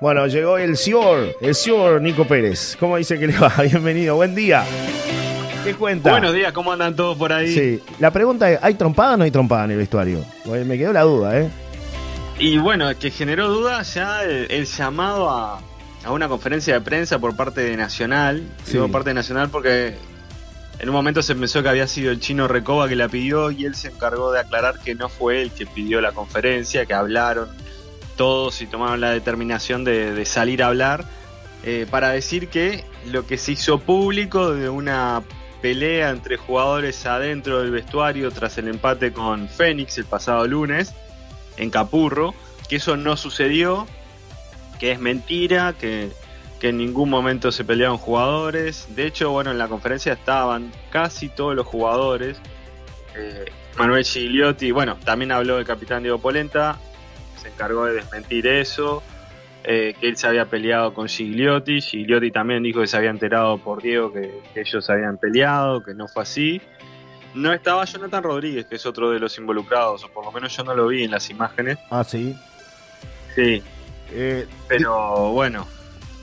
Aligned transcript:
Bueno, 0.00 0.26
llegó 0.26 0.56
el 0.56 0.78
señor, 0.78 1.36
el 1.42 1.54
señor 1.54 2.00
Nico 2.00 2.26
Pérez. 2.26 2.74
¿Cómo 2.80 2.96
dice 2.96 3.18
que 3.18 3.26
le 3.26 3.38
va? 3.38 3.52
Bienvenido, 3.62 4.16
buen 4.16 4.34
día. 4.34 4.64
¿Qué 5.62 5.74
cuenta? 5.74 6.12
Buenos 6.12 6.32
días, 6.32 6.54
¿cómo 6.54 6.72
andan 6.72 6.96
todos 6.96 7.18
por 7.18 7.34
ahí? 7.34 7.52
Sí, 7.52 7.82
la 7.98 8.10
pregunta 8.10 8.50
es, 8.50 8.58
¿hay 8.62 8.72
trompada 8.74 9.12
o 9.12 9.16
no 9.18 9.24
hay 9.24 9.30
trompada 9.30 9.66
en 9.66 9.72
el 9.72 9.76
vestuario? 9.76 10.24
me 10.46 10.78
quedó 10.78 10.94
la 10.94 11.02
duda, 11.02 11.38
¿eh? 11.38 11.50
Y 12.38 12.56
bueno, 12.56 12.88
que 12.98 13.10
generó 13.10 13.50
duda 13.50 13.82
ya 13.82 14.24
el, 14.24 14.64
llamado 14.64 15.28
a, 15.28 15.60
una 16.08 16.28
conferencia 16.28 16.72
de 16.72 16.80
prensa 16.80 17.18
por 17.18 17.36
parte 17.36 17.60
de 17.60 17.76
Nacional. 17.76 18.42
Por 18.72 18.90
parte 18.90 19.10
de 19.10 19.14
Nacional 19.14 19.50
porque 19.50 19.96
en 20.78 20.88
un 20.88 20.94
momento 20.94 21.20
se 21.22 21.34
pensó 21.34 21.62
que 21.62 21.68
había 21.68 21.86
sido 21.86 22.10
el 22.10 22.20
chino 22.20 22.48
Recoba 22.48 22.88
que 22.88 22.96
la 22.96 23.10
pidió 23.10 23.50
y 23.50 23.66
él 23.66 23.74
se 23.74 23.88
encargó 23.88 24.32
de 24.32 24.40
aclarar 24.40 24.78
que 24.78 24.94
no 24.94 25.10
fue 25.10 25.42
él 25.42 25.50
que 25.50 25.66
pidió 25.66 26.00
la 26.00 26.12
conferencia, 26.12 26.86
que 26.86 26.94
hablaron 26.94 27.50
todos 28.20 28.60
y 28.60 28.66
tomaron 28.66 29.00
la 29.00 29.12
determinación 29.12 29.82
de, 29.82 30.26
salir 30.26 30.62
a 30.62 30.66
hablar 30.66 31.06
eh, 31.64 31.86
para 31.90 32.10
decir 32.10 32.48
que 32.48 32.84
lo 33.06 33.26
que 33.26 33.38
se 33.38 33.52
hizo 33.52 33.78
público 33.78 34.52
de 34.52 34.68
una 34.68 35.22
pelea 35.62 36.10
entre 36.10 36.36
jugadores 36.36 37.06
adentro 37.06 37.62
del 37.62 37.70
vestuario 37.70 38.30
tras 38.30 38.58
el 38.58 38.68
empate 38.68 39.14
con 39.14 39.48
Fénix 39.48 39.96
el 39.96 40.04
pasado 40.04 40.46
lunes 40.46 40.92
en 41.56 41.70
Capurro, 41.70 42.34
que 42.68 42.76
eso 42.76 42.94
no 42.98 43.16
sucedió, 43.16 43.86
que 44.78 44.92
es 44.92 45.00
mentira, 45.00 45.72
que, 45.72 46.10
en 46.60 46.76
ningún 46.76 47.08
momento 47.08 47.50
se 47.50 47.64
pelearon 47.64 47.96
jugadores. 47.96 48.86
De 48.94 49.06
hecho, 49.06 49.30
bueno, 49.30 49.50
en 49.50 49.56
la 49.56 49.68
conferencia 49.68 50.12
estaban 50.12 50.70
casi 50.90 51.30
todos 51.30 51.56
los 51.56 51.66
jugadores. 51.66 52.36
Eh, 53.16 53.46
Manuel 53.78 54.04
Gigliotti, 54.04 54.72
bueno, 54.72 54.98
también 55.06 55.32
habló 55.32 55.58
el 55.58 55.64
capitán 55.64 56.02
Diego 56.02 56.18
Polenta, 56.18 56.78
se 57.40 57.48
encargó 57.48 57.86
de 57.86 57.94
desmentir 57.94 58.46
eso, 58.46 59.02
eh, 59.64 59.94
que 60.00 60.08
él 60.08 60.16
se 60.16 60.26
había 60.26 60.46
peleado 60.46 60.94
con 60.94 61.08
Gigliotti, 61.08 61.80
Gigliotti 61.80 62.30
también 62.30 62.62
dijo 62.62 62.80
que 62.80 62.86
se 62.86 62.96
había 62.96 63.10
enterado 63.10 63.58
por 63.58 63.82
Diego 63.82 64.12
que, 64.12 64.40
ellos 64.54 64.84
se 64.84 64.92
habían 64.92 65.18
peleado, 65.18 65.82
que 65.82 65.94
no 65.94 66.08
fue 66.08 66.22
así. 66.22 66.60
No 67.34 67.52
estaba 67.52 67.84
Jonathan 67.84 68.22
Rodríguez, 68.22 68.66
que 68.66 68.76
es 68.76 68.86
otro 68.86 69.10
de 69.10 69.20
los 69.20 69.38
involucrados, 69.38 70.04
o 70.04 70.08
por 70.08 70.24
lo 70.24 70.32
menos 70.32 70.56
yo 70.56 70.64
no 70.64 70.74
lo 70.74 70.88
vi 70.88 71.04
en 71.04 71.10
las 71.10 71.30
imágenes. 71.30 71.78
Ah, 71.90 72.02
sí. 72.02 72.34
Sí. 73.34 73.62
Eh, 74.12 74.46
Pero 74.66 75.30
bueno. 75.30 75.66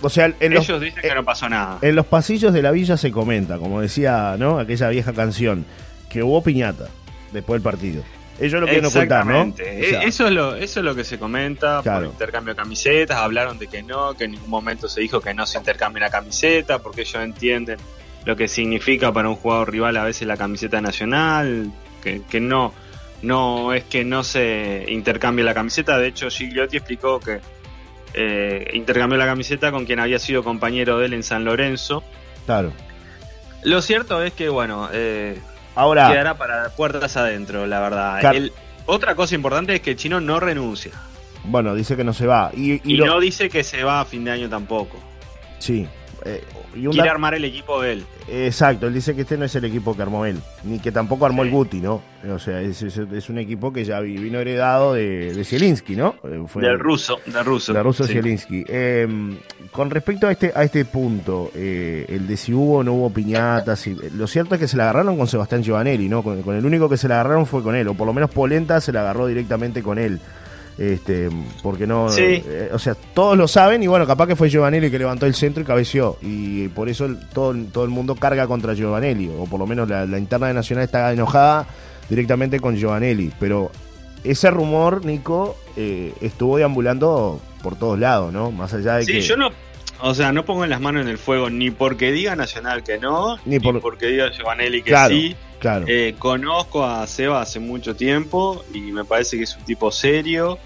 O 0.01 0.09
sea, 0.09 0.31
ellos 0.39 0.81
dicen 0.81 1.01
que 1.01 1.15
no 1.15 1.23
pasó 1.23 1.47
nada. 1.47 1.79
En 1.81 1.95
los 1.95 2.05
pasillos 2.05 2.53
de 2.53 2.61
la 2.61 2.71
villa 2.71 2.97
se 2.97 3.11
comenta, 3.11 3.57
como 3.57 3.81
decía, 3.81 4.35
¿no? 4.37 4.59
Aquella 4.59 4.89
vieja 4.89 5.13
canción, 5.13 5.65
que 6.09 6.21
hubo 6.21 6.43
piñata 6.43 6.89
después 7.31 7.61
del 7.61 7.63
partido. 7.63 8.03
Ellos 8.39 8.61
lo 8.61 8.67
quieren 8.67 8.85
ocultar, 8.85 9.25
¿no? 9.25 9.53
E-, 9.57 9.99
eso, 10.03 10.27
es 10.27 10.33
lo, 10.33 10.55
eso 10.55 10.79
es 10.79 10.85
lo 10.85 10.95
que 10.95 11.03
se 11.03 11.17
comenta 11.17 11.81
por 11.81 12.05
intercambio 12.05 12.53
de 12.53 12.57
camisetas. 12.61 13.17
Hablaron 13.17 13.57
de 13.57 13.67
que 13.67 13.81
no, 13.83 14.13
que 14.13 14.25
en 14.25 14.31
ningún 14.31 14.49
momento 14.49 14.87
se 14.87 15.01
dijo 15.01 15.21
que 15.21 15.33
no 15.33 15.45
se 15.45 15.57
intercambie 15.57 15.99
la 15.99 16.09
camiseta, 16.09 16.79
porque 16.79 17.01
ellos 17.01 17.23
entienden 17.23 17.77
lo 18.25 18.35
que 18.35 18.47
significa 18.47 19.11
para 19.11 19.29
un 19.29 19.35
jugador 19.35 19.71
rival 19.71 19.97
a 19.97 20.03
veces 20.03 20.27
la 20.27 20.37
camiseta 20.37 20.81
nacional, 20.81 21.71
que, 22.03 22.21
que 22.29 22.39
no, 22.39 22.73
no 23.21 23.73
es 23.73 23.83
que 23.85 24.03
no 24.03 24.23
se 24.23 24.85
intercambie 24.89 25.43
la 25.43 25.53
camiseta. 25.53 25.97
De 25.97 26.07
hecho, 26.07 26.29
Gigliotti 26.29 26.77
explicó 26.77 27.19
que 27.19 27.39
eh, 28.13 28.71
intercambió 28.73 29.17
la 29.17 29.25
camiseta 29.25 29.71
con 29.71 29.85
quien 29.85 29.99
había 29.99 30.19
sido 30.19 30.43
compañero 30.43 30.99
de 30.99 31.07
él 31.07 31.13
en 31.13 31.23
San 31.23 31.45
Lorenzo. 31.45 32.03
Claro. 32.45 32.73
Lo 33.63 33.81
cierto 33.81 34.23
es 34.23 34.33
que, 34.33 34.49
bueno, 34.49 34.89
eh, 34.91 35.39
Ahora. 35.77 36.09
Quedará 36.09 36.35
para 36.35 36.69
puertas 36.69 37.15
adentro, 37.17 37.67
la 37.67 37.79
verdad. 37.79 38.19
otra 38.87 39.13
cosa 39.13 39.35
importante 39.35 39.75
es 39.75 39.81
que 39.81 39.91
el 39.91 39.95
chino 39.95 40.19
no 40.19 40.39
renuncia. 40.39 40.91
Bueno, 41.43 41.75
dice 41.75 41.95
que 41.95 42.03
no 42.03 42.13
se 42.13 42.25
va. 42.25 42.51
Y, 42.55 42.81
no 42.97 43.19
dice 43.19 43.47
que 43.47 43.63
se 43.63 43.83
va 43.83 44.01
a 44.01 44.05
fin 44.05 44.25
de 44.25 44.31
año 44.31 44.49
tampoco. 44.49 44.97
Sí. 45.59 45.87
Eh, 46.25 46.43
Quiere 46.73 47.09
armar 47.09 47.33
el 47.33 47.45
equipo 47.45 47.81
de 47.81 47.93
él. 47.93 48.05
Exacto, 48.27 48.87
él 48.87 48.93
dice 48.93 49.15
que 49.15 49.21
este 49.21 49.37
no 49.37 49.45
es 49.45 49.55
el 49.55 49.65
equipo 49.65 49.95
que 49.95 50.01
armó 50.01 50.25
él, 50.25 50.39
ni 50.63 50.79
que 50.79 50.91
tampoco 50.91 51.25
armó 51.25 51.43
el 51.43 51.49
Guti, 51.49 51.79
¿no? 51.79 52.01
O 52.29 52.39
sea, 52.39 52.61
es, 52.61 52.81
un 53.29 53.37
equipo 53.37 53.71
que 53.71 53.85
ya 53.85 53.99
vino 54.01 54.39
heredado 54.39 54.93
de, 54.93 55.33
de 55.33 55.43
Zielinski, 55.43 55.95
¿no? 55.95 56.15
Eh, 56.23 56.43
del 56.55 56.79
ruso, 56.79 57.19
del 57.25 57.45
ruso. 57.45 57.73
Del 57.73 57.83
ruso 57.83 58.05
Zielinski. 58.05 58.65
Em, 58.67 59.37
con 59.71 59.89
respecto 59.89 60.27
a 60.27 60.31
este, 60.31 60.51
a 60.53 60.63
este 60.63 60.83
punto, 60.85 61.51
eh, 61.55 62.05
el 62.09 62.27
de 62.27 62.35
si 62.35 62.53
hubo 62.53 62.79
o 62.79 62.83
no 62.83 62.93
hubo 62.93 63.09
piñatas, 63.09 63.87
y, 63.87 63.95
lo 64.13 64.27
cierto 64.27 64.55
es 64.55 64.61
que 64.61 64.67
se 64.67 64.77
la 64.77 64.83
agarraron 64.83 65.17
con 65.17 65.27
Sebastián 65.27 65.63
Giovanelli, 65.63 66.09
¿no? 66.09 66.21
Con, 66.21 66.41
con, 66.43 66.55
el 66.55 66.65
único 66.65 66.89
que 66.89 66.97
se 66.97 67.07
la 67.07 67.15
agarraron 67.21 67.45
fue 67.45 67.63
con 67.63 67.75
él, 67.75 67.87
o 67.87 67.93
por 67.93 68.05
lo 68.05 68.13
menos 68.13 68.29
Polenta 68.29 68.81
se 68.81 68.91
la 68.91 69.01
agarró 69.01 69.27
directamente 69.27 69.81
con 69.81 69.97
él 69.97 70.19
este 70.77 71.29
porque 71.63 71.87
no 71.87 72.07
eh, 72.15 72.69
o 72.71 72.77
sea 72.77 72.95
todos 73.13 73.35
lo 73.35 73.47
saben 73.47 73.81
y 73.81 73.87
bueno 73.87 74.05
capaz 74.05 74.27
que 74.27 74.35
fue 74.35 74.49
Giovanelli 74.49 74.91
que 74.91 74.99
levantó 74.99 75.25
el 75.25 75.33
centro 75.33 75.63
y 75.63 75.65
cabeció. 75.65 76.17
Y 76.21 76.67
por 76.69 76.89
eso 76.89 77.09
todo, 77.33 77.55
todo 77.71 77.83
el 77.83 77.89
mundo 77.89 78.15
carga 78.15 78.47
contra 78.47 78.73
Giovanelli 78.73 79.29
o 79.29 79.45
por 79.45 79.59
lo 79.59 79.67
menos 79.67 79.89
la, 79.89 80.05
interna 80.17 80.47
de 80.47 80.53
Nacional 80.53 80.85
está 80.85 81.11
enojada 81.11 81.67
directamente 82.09 82.59
con 82.59 82.75
Giovanelli 82.75 83.31
pero 83.39 83.71
ese 84.23 84.51
rumor 84.51 85.03
Nico 85.05 85.57
eh, 85.75 86.13
estuvo 86.21 86.57
deambulando 86.57 87.39
por 87.63 87.77
todos 87.77 87.99
lados 87.99 88.31
no 88.31 88.51
más 88.51 88.73
allá 88.73 88.95
de 88.97 89.05
sí, 89.05 89.13
que 89.13 89.21
yo 89.21 89.35
no 89.35 89.49
o 89.99 90.13
sea, 90.13 90.31
no 90.31 90.45
pongo 90.45 90.65
las 90.65 90.79
manos 90.79 91.01
en 91.01 91.07
el 91.07 91.17
fuego 91.17 91.49
ni 91.49 91.71
porque 91.71 92.11
diga 92.11 92.35
Nacional 92.35 92.83
que 92.83 92.99
no, 92.99 93.37
ni, 93.45 93.59
porque 93.59 94.07
diga 94.07 94.29
Giovanelli 94.31 94.83
que 94.83 94.95
sí. 95.07 95.35
Claro. 95.59 95.85
Eh, 95.87 96.15
conozco 96.17 96.85
a 96.85 97.05
Seba 97.07 97.41
hace 97.41 97.59
mucho 97.59 97.95
tiempo 97.95 98.63
y 98.73 98.79
me 98.91 99.05
parece 99.05 99.37
que 99.37 99.43
es 99.43 99.55
un 99.55 99.63
tipo 99.63 99.91
serio, 99.91 100.59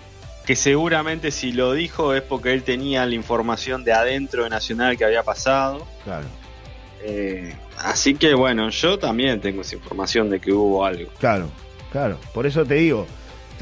que 0.46 0.56
seguramente 0.56 1.32
si 1.32 1.52
lo 1.54 1.74
dijo 1.74 2.14
es 2.14 2.22
porque 2.22 2.54
él 2.54 2.64
tenía 2.64 3.06
la 3.06 3.16
información 3.16 3.84
de 3.84 3.94
adentro 3.94 4.44
de 4.44 4.50
Nacional 4.50 4.98
que 4.98 5.06
había 5.06 5.24
pasado. 5.24 5.88
Claro. 6.04 6.28
Eh, 7.04 7.56
así 7.78 8.16
que 8.16 8.34
bueno, 8.34 8.70
yo 8.70 9.00
también 9.00 9.40
tengo 9.40 9.62
esa 9.62 9.76
información 9.76 10.30
de 10.30 10.40
que 10.40 10.52
hubo 10.52 10.86
algo. 10.86 11.10
Claro, 11.20 11.50
claro. 11.92 12.18
Por 12.34 12.46
eso 12.46 12.66
te 12.66 12.76
digo, 12.76 13.08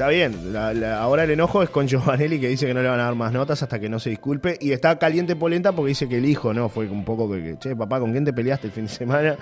Está 0.00 0.08
bien, 0.08 0.56
ahora 0.98 1.24
el 1.24 1.30
enojo 1.32 1.62
es 1.62 1.68
con 1.68 1.86
Giovanelli 1.88 2.40
que 2.40 2.48
dice 2.48 2.66
que 2.66 2.72
no 2.72 2.80
le 2.80 2.88
van 2.88 3.00
a 3.00 3.04
dar 3.04 3.14
más 3.14 3.34
notas 3.34 3.62
hasta 3.62 3.78
que 3.78 3.90
no 3.90 3.98
se 3.98 4.08
disculpe. 4.08 4.56
Y 4.58 4.72
está 4.72 4.98
caliente 4.98 5.36
Polenta 5.36 5.72
porque 5.72 5.90
dice 5.90 6.08
que 6.08 6.16
el 6.16 6.24
hijo, 6.24 6.54
¿no? 6.54 6.70
Fue 6.70 6.88
un 6.88 7.04
poco 7.04 7.30
que, 7.30 7.58
che, 7.58 7.76
papá, 7.76 8.00
¿con 8.00 8.10
quién 8.10 8.24
te 8.24 8.32
peleaste 8.32 8.68
el 8.68 8.72
fin 8.72 8.84
de 8.86 8.90
semana? 8.90 9.36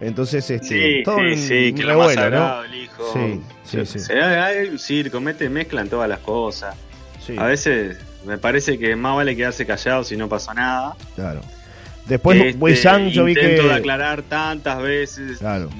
Entonces, 0.00 0.48
este. 0.50 0.66
Sí, 0.66 1.02
todo 1.04 1.18
sí, 1.18 1.36
sí, 1.36 1.72
que 1.74 1.82
lo 1.82 1.94
¿no? 2.30 2.64
el 2.64 2.74
hijo. 2.74 3.12
Sí, 3.12 3.40
sí, 3.64 3.86
sí. 3.86 3.98
Se 3.98 4.14
da 4.14 4.52
el 4.52 4.78
circo, 4.78 5.20
mete, 5.20 5.48
mezclan 5.48 5.88
todas 5.88 6.08
las 6.08 6.20
cosas. 6.20 6.74
A 7.36 7.44
veces 7.44 7.98
me 8.24 8.38
parece 8.38 8.78
que 8.78 8.96
más 8.96 9.14
vale 9.14 9.36
quedarse 9.36 9.64
callado 9.66 10.02
si 10.02 10.16
no 10.16 10.28
pasó 10.28 10.52
nada. 10.54 10.96
Claro. 11.14 11.42
Después, 12.06 12.56
este, 12.56 13.10
yo 13.12 13.24
vi 13.24 13.34
que. 13.34 13.62
de 13.62 13.72
aclarar 13.72 14.22
tantas 14.22 14.82
veces. 14.82 15.38
Claro 15.38 15.70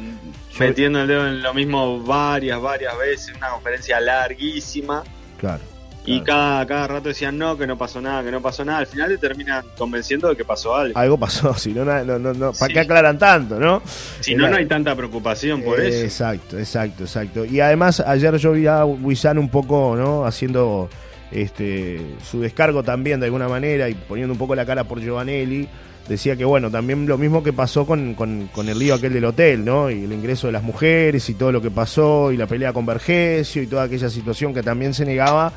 metiendo 0.58 1.00
el 1.00 1.08
dedo 1.08 1.26
en 1.26 1.42
lo 1.42 1.54
mismo 1.54 2.00
varias, 2.00 2.60
varias 2.60 2.96
veces, 2.98 3.36
una 3.36 3.50
conferencia 3.50 4.00
larguísima. 4.00 5.02
Claro. 5.38 5.62
Y 6.06 6.22
cada, 6.22 6.66
cada 6.66 6.86
rato 6.86 7.08
decían 7.08 7.36
no, 7.36 7.56
que 7.56 7.66
no 7.66 7.76
pasó 7.76 8.00
nada, 8.00 8.24
que 8.24 8.30
no 8.30 8.40
pasó 8.40 8.64
nada. 8.64 8.78
Al 8.78 8.86
final 8.86 9.10
te 9.10 9.18
terminan 9.18 9.64
convenciendo 9.76 10.28
de 10.28 10.36
que 10.36 10.44
pasó 10.44 10.74
algo. 10.74 10.98
Algo 10.98 11.18
pasó, 11.18 11.54
si 11.58 11.72
no, 11.72 11.84
no, 11.84 12.18
no, 12.18 12.32
no 12.32 12.52
¿para 12.52 12.72
qué 12.72 12.80
aclaran 12.80 13.18
tanto, 13.18 13.58
no? 13.58 13.82
Si 14.20 14.34
no, 14.34 14.48
no 14.48 14.56
hay 14.56 14.66
tanta 14.66 14.94
preocupación 14.94 15.62
por 15.62 15.80
eso. 15.80 16.04
Exacto, 16.04 16.58
exacto, 16.58 17.04
exacto. 17.04 17.44
Y 17.44 17.60
además, 17.60 18.00
ayer 18.00 18.36
yo 18.36 18.52
vi 18.52 18.66
a 18.66 18.84
Wisan 18.84 19.38
un 19.38 19.48
poco, 19.48 19.94
¿no? 19.96 20.24
Haciendo 20.24 20.88
este 21.30 22.00
su 22.28 22.40
descargo 22.40 22.82
también 22.82 23.20
de 23.20 23.26
alguna 23.26 23.48
manera 23.48 23.88
y 23.88 23.94
poniendo 23.94 24.32
un 24.32 24.38
poco 24.38 24.56
la 24.56 24.66
cara 24.66 24.82
por 24.82 25.00
Giovanelli 25.00 25.68
decía 26.08 26.34
que 26.34 26.44
bueno, 26.44 26.72
también 26.72 27.06
lo 27.06 27.16
mismo 27.18 27.44
que 27.44 27.52
pasó 27.52 27.86
con, 27.86 28.14
con, 28.14 28.68
el 28.68 28.76
lío 28.76 28.96
aquel 28.96 29.12
del 29.12 29.24
hotel, 29.24 29.64
¿no? 29.64 29.90
Y 29.90 30.04
el 30.04 30.12
ingreso 30.12 30.48
de 30.48 30.52
las 30.52 30.64
mujeres 30.64 31.28
y 31.28 31.34
todo 31.34 31.52
lo 31.52 31.62
que 31.62 31.70
pasó 31.70 32.32
y 32.32 32.36
la 32.36 32.48
pelea 32.48 32.72
con 32.72 32.84
Vergesio 32.84 33.62
y 33.62 33.68
toda 33.68 33.84
aquella 33.84 34.10
situación 34.10 34.52
que 34.52 34.62
también 34.62 34.92
se 34.92 35.04
negaba 35.04 35.52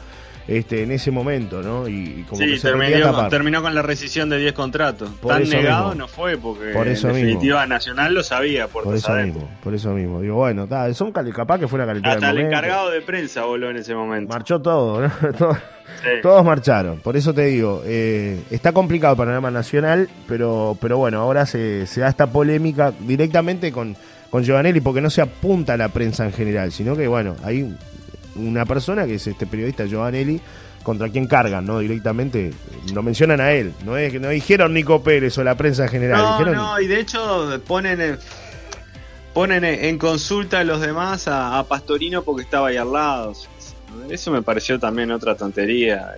este, 0.48 0.84
en 0.84 0.92
ese 0.92 1.12
momento, 1.12 1.62
¿no? 1.62 1.88
Y, 1.88 2.26
como 2.28 2.40
que 2.40 2.58
se 2.58 2.70
terminó, 2.70 3.30
terminó, 3.30 3.62
con 3.62 3.74
la 3.74 3.82
rescisión 3.82 4.30
de 4.30 4.38
10 4.38 4.54
contratos. 4.54 5.10
Tan 5.26 5.48
negado 5.48 5.96
no 5.96 6.08
fue 6.08 6.38
porque 6.38 6.72
por 6.74 6.88
eso 6.88 7.10
en 7.10 7.16
definitiva 7.16 7.66
Nacional 7.66 8.14
lo 8.14 8.24
sabía 8.24 8.68
por 8.68 8.94
eso 8.94 9.14
mismo, 9.14 9.50
por 9.64 9.74
eso 9.74 9.92
mismo. 9.92 10.22
Digo, 10.22 10.36
bueno, 10.36 10.68
son 10.94 11.12
capaz 11.12 11.60
que 11.60 11.68
fue 11.68 11.78
una 11.78 11.86
calidad 11.86 12.14
Hasta 12.14 12.32
el 12.32 12.40
encargado 12.40 12.92
de 12.92 13.02
prensa 13.02 13.44
voló 13.44 13.70
en 13.70 13.78
ese 13.78 13.96
momento. 13.96 14.34
Marchó 14.34 14.62
todo, 14.62 15.02
¿no? 15.02 15.12
Todos 16.22 16.44
marcharon. 16.44 17.00
Por 17.00 17.16
eso 17.16 17.34
te 17.34 17.46
digo, 17.46 17.82
eh, 17.86 18.42
está 18.52 18.72
complicado 18.72 19.14
el 19.14 19.18
panorama 19.18 19.52
nacional, 19.52 20.10
pero, 20.28 20.78
pero 20.82 20.98
bueno, 20.98 21.20
ahora 21.20 21.46
se, 21.46 21.88
se 21.88 22.02
da 22.02 22.10
esta 22.10 22.28
polémica 22.28 22.92
directamente 23.00 23.72
con, 23.72 23.96
con 24.30 24.44
Giovanelli 24.44 24.82
porque 24.82 25.02
no 25.02 25.10
se 25.10 25.22
apunta 25.22 25.74
a 25.74 25.78
la 25.78 25.90
prensa 25.90 26.26
en 26.26 26.34
general, 26.34 26.72
sino 26.72 26.96
que 26.96 27.08
bueno, 27.08 27.36
hay 27.44 27.76
una 28.36 28.66
persona 28.66 29.06
que 29.06 29.16
es 29.16 29.28
este 29.28 29.46
periodista 29.46 29.86
Giovanelli 29.86 30.42
contra 30.84 31.10
quien 31.10 31.28
cargan, 31.28 31.66
¿no? 31.66 31.80
Directamente 31.80 32.54
lo 32.94 33.02
mencionan 33.02 33.40
a 33.40 33.52
él, 33.54 33.74
no 33.86 33.98
es 33.98 34.12
que 34.12 34.20
no 34.20 34.30
dijeron 34.30 34.74
Nico 34.74 35.02
Pérez 35.02 35.38
o 35.38 35.44
la 35.44 35.56
prensa 35.56 35.84
en 35.84 35.90
general. 35.90 36.46
No, 36.46 36.54
no, 36.54 36.82
y 36.82 36.88
de 36.88 37.00
hecho 37.00 37.62
ponen 37.66 38.18
ponen 39.34 39.64
en 39.64 39.98
consulta 39.98 40.60
a 40.60 40.64
los 40.64 40.80
demás 40.82 41.28
a, 41.28 41.64
Pastorino 41.68 42.24
porque 42.24 42.44
estaba 42.44 42.68
ahí 42.68 42.78
al 42.78 42.92
lado. 42.92 43.34
Eso 44.10 44.32
me 44.32 44.42
pareció 44.42 44.80
también 44.80 45.12
otra 45.12 45.36
tontería. 45.36 46.16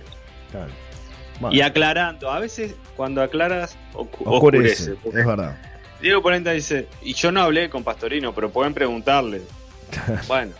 Y 1.50 1.60
aclarando, 1.60 2.30
a 2.30 2.40
veces 2.40 2.74
cuando 2.96 3.22
aclaras 3.22 3.76
oscurece, 3.94 4.96
es 5.04 5.26
verdad. 5.26 5.56
Diego 6.00 6.22
Polenta 6.22 6.50
dice, 6.50 6.88
y 7.02 7.14
yo 7.14 7.32
no 7.32 7.40
hablé 7.40 7.70
con 7.70 7.82
Pastorino, 7.82 8.34
pero 8.34 8.50
pueden 8.50 8.74
preguntarle. 8.74 9.42
bueno, 10.28 10.52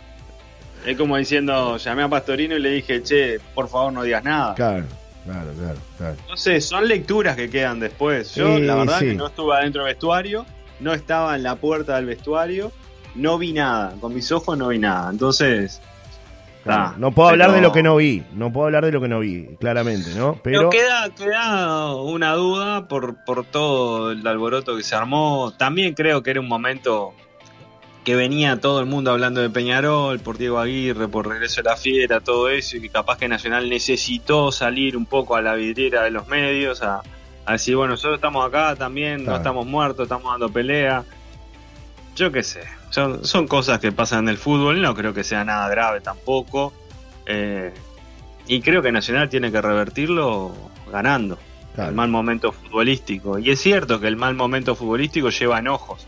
es 0.87 0.97
como 0.97 1.17
diciendo, 1.17 1.75
llamé 1.75 2.03
a 2.03 2.07
Pastorino 2.07 2.55
y 2.55 2.59
le 2.59 2.69
dije, 2.69 3.03
che, 3.03 3.39
por 3.53 3.67
favor 3.67 3.91
no 3.91 4.03
digas 4.03 4.23
nada. 4.23 4.55
Claro, 4.55 4.85
claro, 5.25 5.51
claro. 5.59 5.79
claro. 5.97 6.15
No 6.29 6.37
sé, 6.37 6.61
son 6.61 6.87
lecturas 6.87 7.35
que 7.35 7.49
quedan 7.49 7.81
después. 7.81 8.33
Yo, 8.35 8.57
la 8.57 8.75
verdad, 8.75 8.99
que 8.99 9.13
no 9.13 9.27
estuve 9.27 9.53
adentro 9.53 9.83
del 9.83 9.93
vestuario, 9.93 10.45
no 10.79 10.93
estaba 10.93 11.35
en 11.35 11.43
la 11.43 11.57
puerta 11.57 11.97
del 11.97 12.05
vestuario, 12.05 12.71
no 13.15 13.37
vi 13.37 13.51
nada. 13.51 13.95
Con 13.99 14.15
mis 14.15 14.31
ojos 14.31 14.57
no 14.57 14.69
vi 14.69 14.79
nada. 14.79 15.09
Entonces, 15.09 15.81
no 16.97 17.11
puedo 17.11 17.29
hablar 17.29 17.51
de 17.51 17.61
lo 17.61 17.71
que 17.71 17.83
no 17.83 17.95
vi, 17.97 18.23
no 18.33 18.51
puedo 18.51 18.67
hablar 18.67 18.85
de 18.85 18.91
lo 18.91 19.01
que 19.01 19.07
no 19.07 19.19
vi, 19.19 19.55
claramente, 19.59 20.13
¿no? 20.15 20.39
Pero, 20.43 20.69
queda, 20.69 21.09
queda 21.15 21.95
una 21.95 22.33
duda 22.33 22.87
por, 22.87 23.23
por 23.25 23.45
todo 23.45 24.11
el 24.11 24.25
alboroto 24.25 24.75
que 24.75 24.83
se 24.83 24.95
armó. 24.95 25.53
También 25.57 25.93
creo 25.93 26.23
que 26.23 26.31
era 26.31 26.39
un 26.39 26.47
momento 26.47 27.13
que 28.07 28.15
venía 28.15 28.61
todo 28.61 28.79
el 28.79 28.85
mundo 28.85 29.11
hablando 29.11 29.41
de 29.41 29.49
Peñarol, 29.49 30.21
por 30.21 30.37
Diego 30.37 30.59
Aguirre, 30.59 31.09
por 31.09 31.27
regreso 31.27 31.61
de 31.61 31.69
la 31.69 31.75
fiera, 31.75 32.21
todo 32.21 32.47
eso, 32.47 32.77
y 32.77 32.79
que 32.79 32.87
capaz 32.87 33.17
que 33.17 33.27
Nacional 33.27 33.69
necesitó 33.69 34.49
salir 34.53 34.95
un 34.95 35.05
poco 35.05 35.35
a 35.35 35.41
la 35.41 35.55
vidriera 35.55 36.03
de 36.03 36.11
los 36.11 36.25
medios, 36.29 36.81
a, 36.81 37.01
decir, 37.49 37.75
bueno, 37.75 37.95
nosotros 37.95 38.19
estamos 38.19 38.47
acá 38.47 38.77
también, 38.77 39.25
no 39.25 39.35
estamos 39.35 39.65
muertos, 39.65 40.03
estamos 40.03 40.31
dando 40.31 40.47
pelea. 40.47 41.03
Yo 42.15 42.31
qué 42.31 42.43
sé, 42.43 42.61
son, 42.91 43.25
son 43.25 43.45
cosas 43.45 43.79
que 43.79 43.91
pasan 43.91 44.19
en 44.19 44.29
el 44.29 44.37
fútbol, 44.37 44.81
no 44.81 44.95
creo 44.95 45.13
que 45.13 45.25
sea 45.25 45.43
nada 45.43 45.67
grave 45.67 45.99
tampoco. 45.99 46.71
Eh, 47.25 47.73
y 48.47 48.61
creo 48.61 48.81
que 48.81 48.93
Nacional 48.93 49.27
tiene 49.27 49.51
que 49.51 49.61
revertirlo 49.61 50.53
ganando 50.89 51.37
el 51.75 51.93
mal 51.93 52.07
momento 52.07 52.53
futbolístico. 52.53 53.37
Y 53.37 53.49
es 53.49 53.59
cierto 53.59 53.99
que 53.99 54.07
el 54.07 54.15
mal 54.15 54.33
momento 54.33 54.75
futbolístico 54.75 55.29
lleva 55.29 55.59
enojos. 55.59 56.07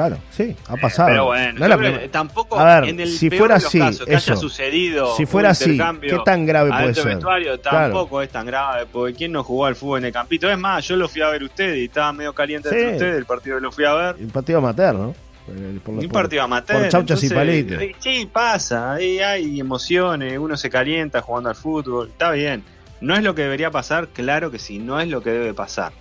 Claro, 0.00 0.16
sí, 0.30 0.56
ha 0.66 0.76
pasado. 0.78 1.10
Pero 1.10 1.24
bueno, 1.26 1.66
tampoco 2.10 2.58
a 2.58 2.80
ver, 2.80 2.88
en 2.88 3.00
el 3.00 3.08
si 3.10 3.28
fuera 3.28 3.56
así, 3.56 3.78
casos 3.78 4.06
que 4.06 4.16
haya 4.16 4.36
sucedido 4.36 5.14
si 5.14 5.26
fuera 5.26 5.50
así, 5.50 5.78
¿qué 6.00 6.18
tan 6.24 6.46
grave 6.46 6.70
puede 6.70 6.94
ser? 6.94 7.18
tampoco 7.62 8.22
es 8.22 8.30
tan 8.30 8.46
grave, 8.46 8.86
porque 8.90 9.14
¿quién 9.14 9.32
no 9.32 9.44
jugó 9.44 9.66
al 9.66 9.76
fútbol 9.76 9.98
en 9.98 10.06
el 10.06 10.12
campito? 10.12 10.50
Es 10.50 10.58
más, 10.58 10.88
yo 10.88 10.96
lo 10.96 11.06
fui 11.06 11.20
a 11.20 11.28
ver 11.28 11.42
usted 11.42 11.74
y 11.74 11.84
estaba 11.84 12.14
medio 12.14 12.32
caliente 12.32 12.70
entre 12.70 12.92
ustedes, 12.92 13.18
el 13.18 13.26
partido 13.26 13.56
que 13.56 13.62
lo 13.62 13.72
fui 13.72 13.84
a 13.84 13.92
ver. 13.92 14.16
El 14.18 14.28
partido 14.28 14.62
materno, 14.62 15.08
¿no? 15.08 15.14
un 15.48 16.08
partido 16.08 16.44
amateur. 16.44 16.80
Por 16.80 16.88
chauchas 16.88 17.22
y 17.24 17.28
palitos. 17.28 17.82
Sí, 17.98 18.28
pasa. 18.32 18.92
Ahí 18.92 19.18
hay 19.18 19.58
emociones. 19.58 20.38
Uno 20.38 20.56
se 20.56 20.70
calienta 20.70 21.22
jugando 21.22 21.48
al 21.48 21.56
fútbol. 21.56 22.08
Está 22.08 22.30
bien. 22.30 22.62
No 23.00 23.16
es 23.16 23.24
lo 23.24 23.34
que 23.34 23.42
debería 23.42 23.70
pasar, 23.70 24.08
claro 24.08 24.52
que 24.52 24.60
sí. 24.60 24.78
No 24.78 25.00
es 25.00 25.08
lo 25.08 25.22
que 25.22 25.30
debe 25.30 25.52
pasar. 25.52 25.92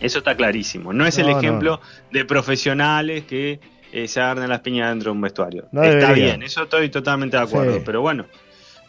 Eso 0.00 0.18
está 0.18 0.36
clarísimo. 0.36 0.92
No 0.92 1.06
es 1.06 1.18
el 1.18 1.28
ejemplo 1.28 1.80
de 2.12 2.24
profesionales 2.24 3.24
que 3.24 3.60
eh, 3.92 4.08
se 4.08 4.20
agarran 4.20 4.48
las 4.48 4.60
piñas 4.60 4.90
dentro 4.90 5.10
de 5.10 5.16
un 5.16 5.20
vestuario. 5.20 5.68
está 5.72 6.12
bien, 6.12 6.42
eso 6.42 6.64
estoy 6.64 6.88
totalmente 6.90 7.36
de 7.36 7.42
acuerdo. 7.42 7.80
Pero 7.84 8.02
bueno, 8.02 8.26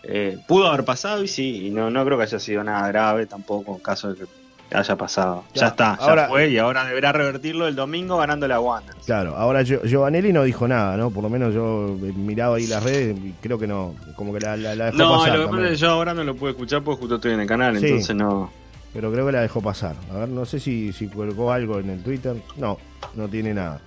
eh, 0.04 0.38
pudo 0.48 0.68
haber 0.68 0.86
pasado 0.86 1.24
y 1.24 1.27
sí. 1.27 1.68
Y 1.68 1.69
no, 1.69 1.89
no 1.89 2.04
creo 2.06 2.18
que 2.18 2.24
haya 2.24 2.39
sido 2.39 2.63
nada 2.63 2.88
grave 2.89 3.25
tampoco 3.25 3.75
en 3.75 3.81
caso 3.81 4.13
de 4.13 4.19
que 4.19 4.25
haya 4.75 4.95
pasado. 4.95 5.45
Ya, 5.54 5.68
está, 5.68 5.98
ya 6.00 6.27
fue 6.27 6.50
y 6.50 6.57
ahora 6.57 6.86
deberá 6.86 7.12
revertirlo 7.12 7.68
el 7.68 7.75
domingo 7.75 8.18
ganando 8.18 8.48
la 8.48 8.60
Wander. 8.60 8.95
Claro, 9.06 9.36
ahora 9.36 9.63
Giovanelli 9.63 10.33
no 10.33 10.44
dijo 10.44 10.68
nada, 10.68 10.98
¿no? 10.98 11.12
Por 11.12 11.24
lo 11.24 11.30
menos 11.30 11.53
yo 11.53 11.95
he 12.03 12.12
mirado 12.12 12.56
ahí 12.56 12.68
las 12.68 12.83
redes 12.83 13.18
y 13.18 13.33
creo 13.42 13.57
que 13.57 13.68
no, 13.68 13.95
como 14.15 14.33
que 14.33 14.42
la, 14.42 14.57
la, 14.57 14.75
dejó 14.75 14.98
no, 14.98 15.18
pasar. 15.19 15.38
No, 15.38 15.38
lo 15.38 15.45
que 15.45 15.51
pasa 15.56 15.63
es 15.63 15.69
que 15.71 15.77
yo 15.77 15.89
ahora 15.89 16.13
no 16.13 16.24
lo 16.24 16.36
pude 16.36 16.51
escuchar 16.51 16.81
porque 16.81 17.00
justo 17.00 17.15
estoy 17.15 17.33
en 17.33 17.42
el 17.42 17.48
canal, 17.48 17.77
entonces 17.77 18.15
no. 18.15 18.51
Pero 18.94 19.12
creo 19.12 19.25
que 19.25 19.31
la 19.31 19.42
dejó 19.42 19.62
pasar. 19.62 19.95
A 20.12 20.19
ver, 20.19 20.30
no 20.30 20.45
sé 20.45 20.60
si, 20.60 20.94
si 20.94 21.07
colgó 21.07 21.51
algo 21.51 21.80
en 21.80 21.89
el 21.89 22.04
Twitter. 22.04 22.36
No, 22.56 22.78
no 23.16 23.28
tiene 23.28 23.54
nada. 23.54 23.81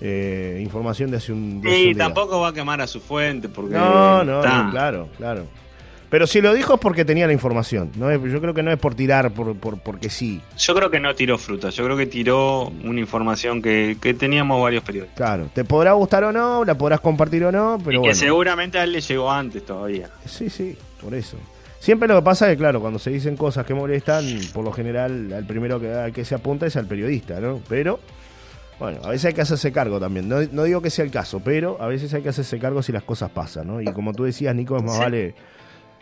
Eh, 0.00 0.60
información 0.62 1.10
de 1.10 1.16
hace 1.16 1.32
un, 1.32 1.60
día. 1.62 1.72
Sí, 1.72 1.94
tampoco 1.94 2.40
va 2.40 2.48
a 2.48 2.52
quemar 2.52 2.80
a 2.80 2.86
su 2.86 3.00
fuente 3.00 3.48
porque. 3.48 3.74
No, 3.74 4.22
no, 4.24 4.42
no 4.42 4.70
claro, 4.70 5.08
claro. 5.16 5.46
Pero 6.08 6.26
si 6.26 6.40
lo 6.40 6.54
dijo 6.54 6.74
es 6.74 6.80
porque 6.80 7.04
tenía 7.04 7.26
la 7.26 7.32
información. 7.32 7.90
¿no? 7.96 8.10
Yo 8.12 8.40
creo 8.40 8.54
que 8.54 8.62
no 8.62 8.70
es 8.70 8.78
por 8.78 8.94
tirar 8.94 9.32
por, 9.32 9.56
por, 9.56 9.78
porque 9.80 10.08
sí. 10.08 10.40
Yo 10.56 10.74
creo 10.74 10.90
que 10.90 11.00
no 11.00 11.14
tiró 11.14 11.36
fruta. 11.36 11.70
Yo 11.70 11.84
creo 11.84 11.96
que 11.96 12.06
tiró 12.06 12.72
una 12.84 13.00
información 13.00 13.60
que, 13.60 13.96
teníamos 14.18 14.62
varios 14.62 14.84
periodistas. 14.84 15.16
Claro, 15.16 15.48
te 15.52 15.64
podrá 15.64 15.92
gustar 15.92 16.24
o 16.24 16.32
no, 16.32 16.64
la 16.64 16.76
podrás 16.76 17.00
compartir 17.00 17.44
o 17.44 17.52
no, 17.52 17.78
pero 17.84 18.00
y 18.00 18.08
que 18.08 18.14
seguramente 18.14 18.78
a 18.78 18.84
él 18.84 18.92
le 18.92 19.00
llegó 19.00 19.30
antes 19.30 19.64
todavía. 19.64 20.10
Sí, 20.24 20.48
sí, 20.48 20.76
por 21.02 21.14
eso. 21.14 21.36
Siempre 21.78 22.08
lo 22.08 22.16
que 22.16 22.22
pasa 22.22 22.46
es 22.46 22.52
que, 22.52 22.58
claro, 22.58 22.80
cuando 22.80 22.98
se 22.98 23.10
dicen 23.10 23.36
cosas 23.36 23.66
que 23.66 23.74
molestan, 23.74 24.24
por 24.52 24.64
lo 24.64 24.72
general, 24.72 25.32
al 25.32 25.46
primero 25.46 25.78
que, 25.78 25.92
al 25.92 26.12
que 26.12 26.24
se 26.24 26.34
apunta 26.34 26.66
es 26.66 26.76
al 26.76 26.86
periodista, 26.86 27.38
¿no? 27.40 27.60
Pero, 27.68 28.00
bueno, 28.78 28.98
a 29.04 29.10
veces 29.10 29.26
hay 29.26 29.34
que 29.34 29.42
hacerse 29.42 29.72
cargo 29.72 30.00
también. 30.00 30.28
No, 30.28 30.42
no 30.50 30.64
digo 30.64 30.80
que 30.80 30.90
sea 30.90 31.04
el 31.04 31.10
caso, 31.10 31.40
pero 31.40 31.80
a 31.80 31.86
veces 31.86 32.12
hay 32.14 32.22
que 32.22 32.30
hacerse 32.30 32.58
cargo 32.58 32.82
si 32.82 32.92
las 32.92 33.04
cosas 33.04 33.30
pasan, 33.30 33.66
¿no? 33.66 33.80
Y 33.80 33.86
como 33.86 34.12
tú 34.12 34.24
decías, 34.24 34.54
Nico, 34.54 34.76
es 34.76 34.82
más 34.82 34.98
vale 34.98 35.34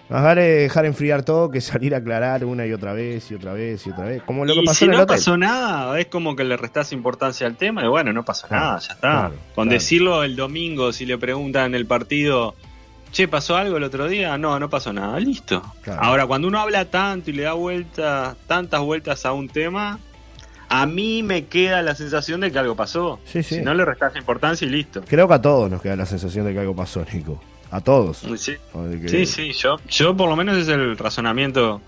más 0.09 0.23
vale 0.23 0.43
dejar 0.43 0.85
enfriar 0.85 1.23
todo 1.23 1.51
que 1.51 1.63
salir 1.63 1.95
a 1.95 1.99
aclarar 1.99 2.45
una 2.45 2.67
y 2.67 2.73
otra 2.73 2.93
vez 2.93 3.31
y 3.31 3.35
otra 3.35 3.55
vez 3.55 3.87
y 3.87 3.91
otra 3.91 4.05
vez. 4.05 4.23
Como 4.23 4.45
lo 4.45 4.55
que 4.55 4.63
pasó 4.63 4.85
si 4.85 4.91
no 4.91 5.07
pasó 5.07 5.37
nada, 5.39 5.99
es 5.99 6.07
como 6.07 6.37
que 6.37 6.45
le 6.45 6.59
restas 6.59 6.93
importancia 6.93 7.47
al 7.47 7.57
tema 7.57 7.83
y 7.85 7.89
bueno, 7.89 8.13
no 8.13 8.23
pasó 8.23 8.47
nada, 8.51 8.79
ya 8.81 8.93
está. 8.93 9.33
Con 9.55 9.71
decirlo 9.71 10.23
el 10.23 10.37
domingo, 10.37 10.93
si 10.93 11.07
le 11.07 11.17
preguntan 11.17 11.67
en 11.67 11.75
el 11.75 11.87
partido, 11.87 12.55
che, 13.15 13.29
¿pasó 13.29 13.57
algo 13.57 13.79
el 13.79 13.85
otro 13.85 14.09
día? 14.09 14.37
No, 14.37 14.59
no 14.59 14.69
pasó 14.69 14.93
nada, 14.93 15.19
listo. 15.21 15.63
Ahora, 15.99 16.27
cuando 16.27 16.49
uno 16.49 16.59
habla 16.59 16.85
tanto 16.85 17.31
y 17.31 17.33
le 17.33 17.45
da 17.45 17.55
vueltas, 17.55 18.37
tantas 18.47 18.81
vueltas 18.83 19.25
a 19.25 19.33
un 19.33 19.49
tema, 19.49 19.99
a 20.69 20.87
mí 20.87 21.23
me 21.23 21.47
queda 21.47 21.81
la 21.81 21.95
sensación 21.95 22.41
de 22.41 22.53
que 22.53 22.59
algo 22.59 22.75
pasó. 22.75 23.21
Si 23.25 23.63
no 23.63 23.73
le 23.73 23.85
restas 23.85 24.17
importancia 24.17 24.67
y 24.67 24.71
listo. 24.71 25.03
Creo 25.07 25.27
que 25.29 25.35
a 25.35 25.41
todos 25.41 25.71
nos 25.71 25.81
queda 25.81 25.97
la 25.97 26.07
sensación 26.07 26.45
de 26.45 26.53
que 26.53 26.59
algo 26.59 26.77
pasó, 26.77 27.05
Nico 27.13 27.41
a 27.75 27.81
todos. 27.81 28.19
Sí, 28.37 29.27
sí, 29.27 29.53
yo, 29.53 29.77
yo 29.89 30.17
por 30.17 30.29
lo 30.29 30.37
menos 30.37 30.57
es 30.57 30.69
el 30.69 30.97
razonamiento 30.97 31.81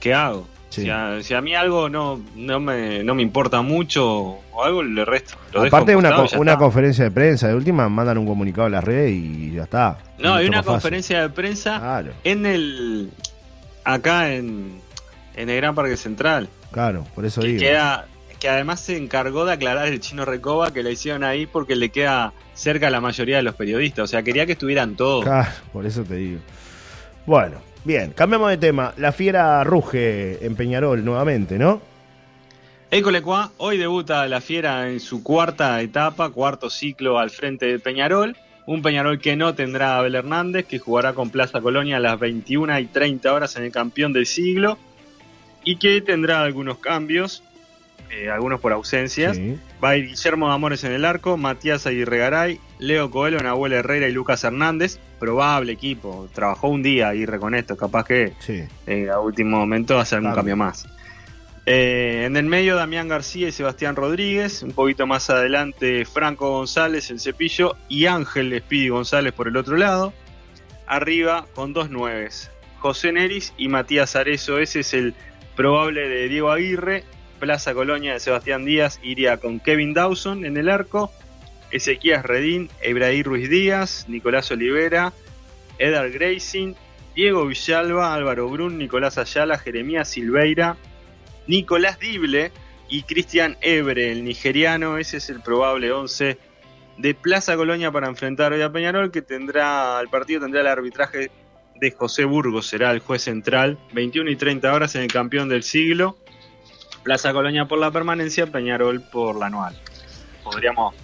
que 0.00 0.12
hago. 0.12 0.48
Si, 0.70 0.88
a, 0.88 1.40
mí 1.42 1.54
algo 1.54 1.88
no, 1.88 2.20
no, 2.36 2.60
me, 2.60 3.02
no 3.02 3.14
me 3.16 3.22
importa 3.22 3.60
mucho 3.60 4.38
o 4.52 4.64
algo, 4.64 4.84
le 4.84 5.04
resto. 5.04 5.36
Aparte 5.54 5.92
de 5.92 5.96
una, 5.96 6.24
una 6.38 6.56
conferencia 6.56 7.04
de 7.04 7.10
prensa, 7.10 7.48
de 7.48 7.54
última 7.54 7.88
mandan 7.88 8.18
un 8.18 8.26
comunicado 8.26 8.68
a 8.68 8.70
la 8.70 8.80
red 8.80 9.08
y 9.08 9.52
ya 9.52 9.64
está. 9.64 9.98
No, 10.18 10.34
hay 10.34 10.46
una 10.46 10.62
conferencia 10.62 11.22
de 11.22 11.28
prensa 11.30 12.04
en 12.22 12.46
el 12.46 13.10
acá 13.84 14.32
en, 14.32 14.80
en 15.34 15.50
el 15.50 15.56
Gran 15.56 15.74
Parque 15.74 15.96
Central. 15.96 16.48
Claro, 16.70 17.04
por 17.14 17.24
eso 17.24 17.40
que 17.40 17.48
digo. 17.48 17.60
Queda, 17.60 18.06
que 18.38 18.48
además 18.48 18.80
se 18.80 18.96
encargó 18.96 19.44
de 19.44 19.54
aclarar 19.54 19.88
el 19.88 20.00
chino 20.00 20.24
Recoba 20.24 20.72
que 20.72 20.82
le 20.82 20.92
hicieron 20.92 21.24
ahí 21.24 21.46
porque 21.46 21.74
le 21.74 21.90
queda 21.90 22.32
cerca 22.54 22.86
a 22.86 22.90
la 22.90 23.00
mayoría 23.00 23.36
de 23.36 23.42
los 23.42 23.54
periodistas. 23.54 24.04
O 24.04 24.06
sea, 24.06 24.22
quería 24.22 24.46
que 24.46 24.52
estuvieran 24.52 24.94
todos. 24.96 25.24
por 25.72 25.84
eso 25.84 26.04
te 26.04 26.14
digo. 26.14 26.40
Bueno, 27.26 27.58
bien, 27.84 28.12
cambiamos 28.12 28.50
de 28.50 28.56
tema. 28.56 28.94
La 28.96 29.12
fiera 29.12 29.62
ruge 29.64 30.44
en 30.44 30.56
Peñarol 30.56 31.04
nuevamente, 31.04 31.58
¿no? 31.58 31.80
Ecolecua, 32.90 33.52
hoy 33.58 33.78
debuta 33.78 34.26
la 34.26 34.40
fiera 34.40 34.90
en 34.90 34.98
su 34.98 35.22
cuarta 35.22 35.80
etapa, 35.80 36.30
cuarto 36.30 36.68
ciclo 36.70 37.18
al 37.18 37.30
frente 37.30 37.66
de 37.66 37.78
Peñarol. 37.78 38.36
Un 38.66 38.82
Peñarol 38.82 39.20
que 39.20 39.36
no 39.36 39.54
tendrá 39.54 39.94
a 39.94 39.98
Abel 39.98 40.16
Hernández, 40.16 40.66
que 40.66 40.78
jugará 40.78 41.12
con 41.12 41.30
Plaza 41.30 41.60
Colonia 41.60 41.98
a 41.98 42.00
las 42.00 42.18
21 42.18 42.78
y 42.80 42.86
30 42.86 43.32
horas 43.32 43.56
en 43.56 43.64
el 43.64 43.72
campeón 43.72 44.12
del 44.12 44.26
siglo. 44.26 44.76
Y 45.62 45.76
que 45.76 46.00
tendrá 46.00 46.42
algunos 46.42 46.78
cambios. 46.78 47.44
Eh, 48.10 48.28
algunos 48.28 48.60
por 48.60 48.72
ausencias. 48.72 49.38
Va 49.82 49.90
a 49.90 49.96
ir 49.96 50.08
Guillermo 50.08 50.48
de 50.48 50.54
Amores 50.54 50.82
en 50.82 50.92
el 50.92 51.04
arco, 51.04 51.36
Matías 51.36 51.86
Aguirre 51.86 52.18
Garay, 52.18 52.60
Leo 52.78 53.08
Coelho, 53.10 53.38
Nahuel 53.38 53.72
Herrera 53.72 54.08
y 54.08 54.12
Lucas 54.12 54.42
Hernández. 54.42 54.98
Probable 55.20 55.72
equipo. 55.72 56.28
Trabajó 56.34 56.68
un 56.68 56.82
día 56.82 57.10
Aguirre 57.10 57.38
con 57.38 57.54
esto. 57.54 57.76
Capaz 57.76 58.04
que 58.04 58.32
eh, 58.86 59.10
a 59.10 59.20
último 59.20 59.58
momento 59.58 59.94
va 59.94 60.00
a 60.00 60.02
hacer 60.02 60.18
algún 60.18 60.34
cambio 60.34 60.56
más. 60.56 60.88
Eh, 61.66 62.24
en 62.26 62.36
el 62.36 62.46
medio, 62.46 62.74
Damián 62.74 63.06
García 63.06 63.46
y 63.46 63.52
Sebastián 63.52 63.94
Rodríguez. 63.94 64.64
Un 64.64 64.72
poquito 64.72 65.06
más 65.06 65.30
adelante, 65.30 66.04
Franco 66.04 66.50
González, 66.50 67.10
el 67.10 67.20
cepillo. 67.20 67.76
Y 67.88 68.06
Ángel 68.06 68.52
Espidi 68.52 68.88
González 68.88 69.32
por 69.32 69.46
el 69.46 69.56
otro 69.56 69.76
lado. 69.76 70.12
Arriba 70.88 71.46
con 71.54 71.72
dos 71.72 71.90
nueves. 71.90 72.50
José 72.80 73.12
Neris 73.12 73.52
y 73.56 73.68
Matías 73.68 74.16
Arezo. 74.16 74.58
Ese 74.58 74.80
es 74.80 74.94
el 74.94 75.14
probable 75.54 76.08
de 76.08 76.28
Diego 76.28 76.50
Aguirre. 76.50 77.04
Plaza 77.40 77.74
Colonia 77.74 78.12
de 78.12 78.20
Sebastián 78.20 78.64
Díaz 78.64 79.00
iría 79.02 79.38
con 79.38 79.58
Kevin 79.58 79.94
Dawson 79.94 80.44
en 80.44 80.56
el 80.56 80.68
arco, 80.68 81.10
Ezequías 81.72 82.24
Redín, 82.24 82.68
Ebrahim 82.82 83.24
Ruiz 83.24 83.50
Díaz, 83.50 84.04
Nicolás 84.08 84.50
Olivera, 84.52 85.12
Edar 85.78 86.10
Gracing, 86.10 86.74
Diego 87.16 87.46
Villalba, 87.46 88.14
Álvaro 88.14 88.48
Brun, 88.48 88.78
Nicolás 88.78 89.18
Ayala, 89.18 89.58
Jeremías 89.58 90.08
Silveira, 90.08 90.76
Nicolás 91.46 91.98
Dible 91.98 92.52
y 92.88 93.02
Cristian 93.02 93.56
Ebre, 93.62 94.12
el 94.12 94.24
nigeriano. 94.24 94.98
Ese 94.98 95.16
es 95.16 95.30
el 95.30 95.40
probable 95.40 95.90
11 95.90 96.38
de 96.98 97.14
Plaza 97.14 97.56
Colonia 97.56 97.90
para 97.90 98.08
enfrentar 98.08 98.52
hoy 98.52 98.62
a 98.62 98.70
Peñarol, 98.70 99.10
que 99.10 99.22
tendrá, 99.22 99.98
el 100.00 100.08
partido 100.08 100.42
tendrá 100.42 100.60
el 100.60 100.66
arbitraje 100.66 101.30
de 101.80 101.90
José 101.92 102.24
Burgos 102.24 102.66
será 102.66 102.90
el 102.90 103.00
juez 103.00 103.22
central. 103.22 103.78
21 103.92 104.30
y 104.30 104.36
30 104.36 104.72
horas 104.72 104.94
en 104.94 105.02
el 105.02 105.08
campeón 105.08 105.48
del 105.48 105.62
siglo. 105.62 106.18
Plaza 107.02 107.32
Colonia 107.32 107.66
por 107.66 107.78
la 107.78 107.90
permanencia, 107.90 108.46
Peñarol 108.46 109.00
por 109.00 109.36
la 109.36 109.46
anual. 109.46 109.76
Podríamos 110.44 110.94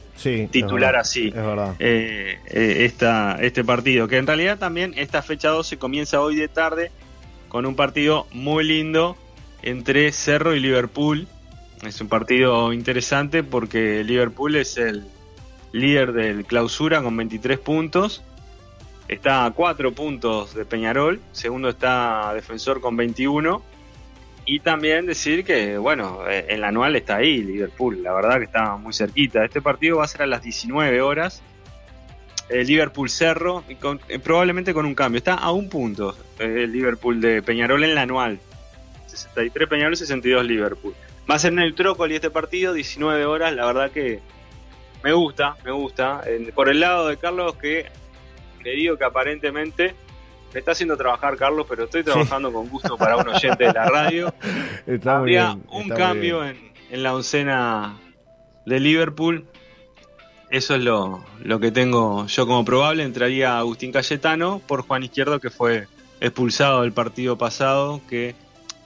titular 0.50 0.96
así 0.96 1.32
eh, 1.78 2.38
eh, 2.46 2.92
este 3.40 3.64
partido. 3.64 4.08
Que 4.08 4.18
en 4.18 4.26
realidad 4.26 4.58
también 4.58 4.94
esta 4.96 5.22
fecha 5.22 5.50
12 5.50 5.78
comienza 5.78 6.20
hoy 6.20 6.36
de 6.36 6.48
tarde 6.48 6.90
con 7.48 7.66
un 7.66 7.76
partido 7.76 8.26
muy 8.32 8.64
lindo 8.64 9.16
entre 9.62 10.12
Cerro 10.12 10.54
y 10.54 10.60
Liverpool. 10.60 11.26
Es 11.86 12.00
un 12.00 12.08
partido 12.08 12.72
interesante 12.72 13.42
porque 13.42 14.02
Liverpool 14.04 14.56
es 14.56 14.76
el 14.78 15.04
líder 15.72 16.12
del 16.12 16.44
clausura 16.44 17.02
con 17.02 17.16
23 17.16 17.58
puntos. 17.58 18.22
Está 19.08 19.44
a 19.44 19.50
4 19.52 19.92
puntos 19.92 20.54
de 20.54 20.64
Peñarol. 20.64 21.20
Segundo 21.32 21.68
está 21.68 22.32
Defensor 22.34 22.80
con 22.80 22.96
21 22.96 23.62
y 24.48 24.60
también 24.60 25.06
decir 25.06 25.44
que, 25.44 25.76
bueno, 25.76 26.20
eh, 26.28 26.46
en 26.50 26.60
la 26.60 26.68
anual 26.68 26.94
está 26.94 27.16
ahí 27.16 27.42
Liverpool, 27.42 28.00
la 28.00 28.12
verdad 28.12 28.38
que 28.38 28.44
está 28.44 28.76
muy 28.76 28.92
cerquita. 28.92 29.44
Este 29.44 29.60
partido 29.60 29.98
va 29.98 30.04
a 30.04 30.08
ser 30.08 30.22
a 30.22 30.26
las 30.26 30.40
19 30.40 31.02
horas. 31.02 31.42
El 32.48 32.64
Liverpool 32.68 33.10
Cerro, 33.10 33.64
y 33.68 33.76
eh, 34.08 34.18
probablemente 34.20 34.72
con 34.72 34.86
un 34.86 34.94
cambio. 34.94 35.18
Está 35.18 35.34
a 35.34 35.50
un 35.50 35.68
punto 35.68 36.16
eh, 36.38 36.62
el 36.62 36.72
Liverpool 36.72 37.20
de 37.20 37.42
Peñarol 37.42 37.82
en 37.82 37.96
la 37.96 38.02
anual. 38.02 38.38
63 39.08 39.68
Peñarol, 39.68 39.96
62 39.96 40.44
Liverpool. 40.44 40.94
Va 41.28 41.34
a 41.34 41.38
ser 41.40 41.52
en 41.52 41.58
el 41.58 41.74
Trócoli 41.74 42.14
este 42.14 42.30
partido, 42.30 42.72
19 42.72 43.26
horas. 43.26 43.52
La 43.52 43.66
verdad 43.66 43.90
que 43.90 44.20
me 45.02 45.12
gusta, 45.12 45.56
me 45.64 45.72
gusta. 45.72 46.22
por 46.54 46.68
el 46.68 46.78
lado 46.78 47.08
de 47.08 47.16
Carlos, 47.16 47.56
que 47.56 47.86
le 48.62 48.76
digo 48.76 48.96
que 48.96 49.04
aparentemente 49.04 49.96
me 50.56 50.60
está 50.60 50.72
haciendo 50.72 50.96
trabajar 50.96 51.36
Carlos, 51.36 51.66
pero 51.68 51.84
estoy 51.84 52.02
trabajando 52.02 52.50
con 52.50 52.66
gusto 52.70 52.96
para 52.96 53.18
un 53.18 53.28
oyente 53.28 53.64
de 53.64 53.72
la 53.74 53.90
radio. 53.90 54.34
Habría 55.04 55.58
un 55.68 55.88
cambio 55.90 56.42
en, 56.46 56.56
la 56.90 57.14
oncena 57.14 57.98
de 58.64 58.80
Liverpool. 58.80 59.44
Eso 60.48 60.76
es 60.76 60.80
lo, 60.80 61.22
lo, 61.44 61.60
que 61.60 61.72
tengo 61.72 62.26
yo 62.26 62.46
como 62.46 62.64
probable. 62.64 63.02
Entraría 63.02 63.58
Agustín 63.58 63.92
Cayetano 63.92 64.62
por 64.66 64.80
Juan 64.80 65.02
Izquierdo, 65.02 65.40
que 65.40 65.50
fue 65.50 65.88
expulsado 66.20 66.80
del 66.80 66.92
partido 66.92 67.36
pasado, 67.36 68.00
que 68.08 68.34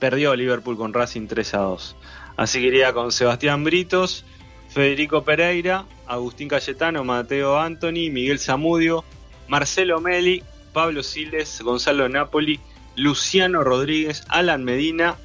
perdió 0.01 0.35
Liverpool 0.35 0.77
con 0.77 0.93
Racing 0.93 1.29
3 1.29 1.55
a 1.55 1.59
2. 1.59 1.97
Así 2.37 2.61
que 2.61 2.67
iría 2.67 2.93
con 2.93 3.13
Sebastián 3.13 3.63
Britos, 3.63 4.25
Federico 4.71 5.23
Pereira, 5.23 5.85
Agustín 6.09 6.49
Cayetano, 6.49 7.05
Mateo 7.05 7.61
Anthony, 7.61 8.11
Miguel 8.11 8.41
Zamudio, 8.41 9.05
Marcelo 9.47 10.01
Meli, 10.01 10.43
Pablo 10.73 11.03
Siles, 11.03 11.61
Gonzalo 11.63 12.09
Napoli, 12.09 12.61
Luciano 12.97 13.65
Rodríguez, 13.65 14.25
Alan 14.29 14.65
Medina 14.65 15.17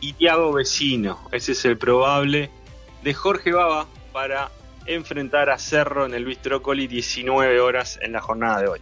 y 0.00 0.14
Tiago 0.14 0.52
Vecino. 0.52 1.18
Ese 1.32 1.52
es 1.52 1.64
el 1.64 1.78
probable 1.78 2.50
de 3.02 3.14
Jorge 3.14 3.52
Baba 3.52 3.86
para 4.12 4.50
enfrentar 4.86 5.50
a 5.50 5.58
Cerro 5.58 6.06
en 6.06 6.14
el 6.14 6.22
Luis 6.22 6.38
Trócoli 6.38 6.86
19 6.86 7.60
horas 7.60 7.98
en 8.02 8.12
la 8.12 8.20
jornada 8.20 8.60
de 8.60 8.68
hoy. 8.68 8.80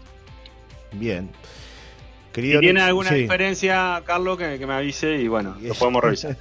Bien. 0.93 1.31
si 2.35 2.59
tiene 2.59 2.81
alguna 2.81 3.13
diferencia, 3.13 4.03
Carlos, 4.07 4.39
que, 4.39 4.67
me 4.67 4.75
avise 4.75 5.17
y 5.17 5.29
bueno, 5.29 5.57
lo 5.61 5.75
podemos 5.79 6.03
revisar. 6.03 6.37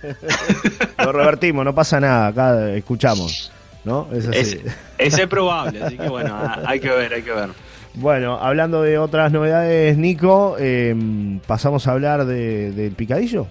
lo 0.97 1.11
revertimos, 1.11 1.65
no 1.65 1.75
pasa 1.75 1.99
nada, 1.99 2.27
acá 2.27 2.73
escuchamos. 2.73 3.51
¿no? 3.83 4.07
Es, 4.13 4.57
es 4.97 5.27
probable, 5.29 5.83
así 5.83 5.97
que 5.97 6.09
bueno, 6.09 6.37
hay 6.65 6.79
que 6.79 6.89
ver, 6.89 7.13
hay 7.13 7.21
que 7.21 7.31
ver. 7.31 7.49
Bueno, 7.96 8.38
hablando 8.39 8.81
de 8.81 8.98
otras 8.98 9.31
novedades, 9.31 9.98
Nico, 9.98 10.58
em, 10.58 11.39
pasamos 11.39 11.88
a 11.88 11.91
hablar 11.91 12.25
del 12.25 12.91
picadillo. 12.93 13.48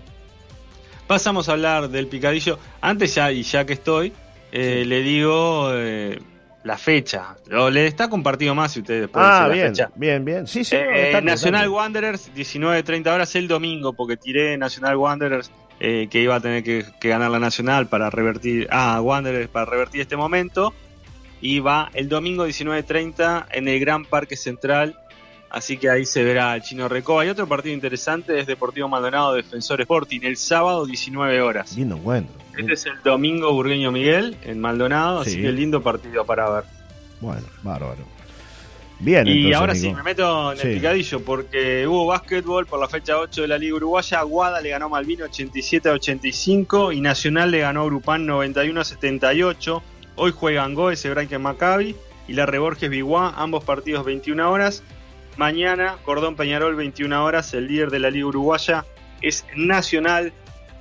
Pasamos 1.07 1.49
a 1.49 1.52
hablar 1.52 1.88
del 1.88 2.07
picadillo. 2.07 2.59
Antes 2.80 3.14
ya, 3.14 3.33
y 3.33 3.42
ya 3.42 3.64
que 3.64 3.73
estoy, 3.73 4.12
eh, 4.52 4.85
le 4.87 5.02
digo 5.02 5.71
eh, 5.73 6.21
la 6.64 6.76
fecha. 6.76 7.37
Lo, 7.47 7.71
le 7.71 7.87
está 7.87 8.09
compartido 8.09 8.54
más 8.54 8.73
si 8.73 8.80
ustedes 8.80 9.09
pueden 9.09 9.28
ah, 9.30 9.49
bien, 9.49 9.73
bien, 9.97 10.25
bien. 10.25 10.47
Sí, 10.47 10.64
sí. 10.64 10.76
Eh, 10.76 11.18
Nacional 11.23 11.68
Wanderers, 11.68 12.30
19.30 12.35 13.12
horas 13.12 13.35
el 13.35 13.49
domingo, 13.49 13.92
porque 13.95 14.16
tiré 14.16 14.57
Nacional 14.59 14.97
Wanderers 14.97 15.50
que 15.78 16.09
iba 16.12 16.35
a 16.35 16.40
tener 16.40 16.64
que, 16.64 16.85
que, 17.00 17.09
ganar 17.09 17.30
la 17.30 17.38
Nacional 17.38 17.87
para 17.87 18.11
revertir. 18.11 18.66
Ah, 18.71 19.00
Wanderers 19.00 19.49
para 19.49 19.64
revertir 19.64 20.00
este 20.00 20.16
momento 20.16 20.75
y 21.40 21.61
va 21.61 21.90
el 21.95 22.09
domingo 22.09 22.47
19.30 22.47 23.47
en 23.52 23.68
el 23.68 23.80
Gran 23.80 24.04
Parque 24.04 24.37
Central. 24.37 24.99
Así 25.50 25.78
que 25.78 25.88
ahí 25.88 26.04
se 26.04 26.23
verá 26.23 26.54
el 26.54 26.62
Chino 26.62 26.88
Recoba. 26.88 27.23
Hay 27.23 27.30
otro 27.30 27.49
partido 27.49 27.75
interesante, 27.75 28.38
es 28.38 28.47
Deportivo 28.47 28.87
Maldonado 28.87 29.33
Defensor 29.35 29.80
Sporting, 29.80 30.21
el 30.25 30.37
sábado 30.37 30.85
19 30.85 31.40
horas. 31.40 31.75
Lindo 31.75 31.97
encuentro. 31.97 32.35
Este 32.57 32.73
es 32.75 32.87
el 32.87 33.02
domingo 33.02 33.52
Burgueño 33.52 33.90
Miguel 33.90 34.37
en 34.42 34.61
Maldonado, 34.61 35.21
así 35.21 35.40
que 35.40 35.50
lindo 35.52 35.83
partido 35.83 36.25
para 36.26 36.50
ver. 36.50 36.64
Bueno, 37.21 37.47
bárbaro. 37.62 38.18
Bien, 39.00 39.28
y 39.28 39.52
ahora 39.52 39.76
sí, 39.76 39.92
me 39.92 40.02
meto 40.02 40.52
en 40.52 40.59
el 40.61 40.75
picadillo 40.75 41.21
porque 41.21 41.87
hubo 41.87 42.07
básquetbol 42.07 42.66
por 42.66 42.80
la 42.80 42.88
fecha 42.88 43.16
8 43.16 43.42
de 43.42 43.49
la 43.49 43.57
Liga 43.57 43.76
Uruguaya. 43.76 44.23
Guada 44.23 44.61
le 44.61 44.71
ganó 44.71 44.87
a 44.87 44.88
Malvino 44.88 45.25
87 45.25 45.88
a 45.88 45.92
85 45.92 46.92
y 46.92 47.00
Nacional 47.00 47.52
le 47.52 47.61
ganó 47.61 47.83
a 47.83 47.85
Grupán 47.85 48.26
91 48.26 48.80
a 48.80 48.85
78. 48.85 49.83
Hoy 50.20 50.32
juegan 50.32 50.75
Goes, 50.75 51.04
Hebraica 51.04 51.38
Maccabi 51.38 51.94
y 52.26 52.32
la 52.32 52.44
Reborges 52.44 52.90
Biguá, 52.90 53.34
ambos 53.37 53.62
partidos 53.62 54.04
21 54.04 54.50
horas. 54.50 54.82
Mañana, 55.37 55.96
Cordón 56.04 56.34
Peñarol 56.34 56.75
21 56.75 57.25
horas, 57.25 57.54
el 57.54 57.68
líder 57.68 57.90
de 57.90 58.00
la 58.00 58.10
Liga 58.10 58.26
Uruguaya 58.26 58.84
es 59.22 59.46
Nacional 59.54 60.32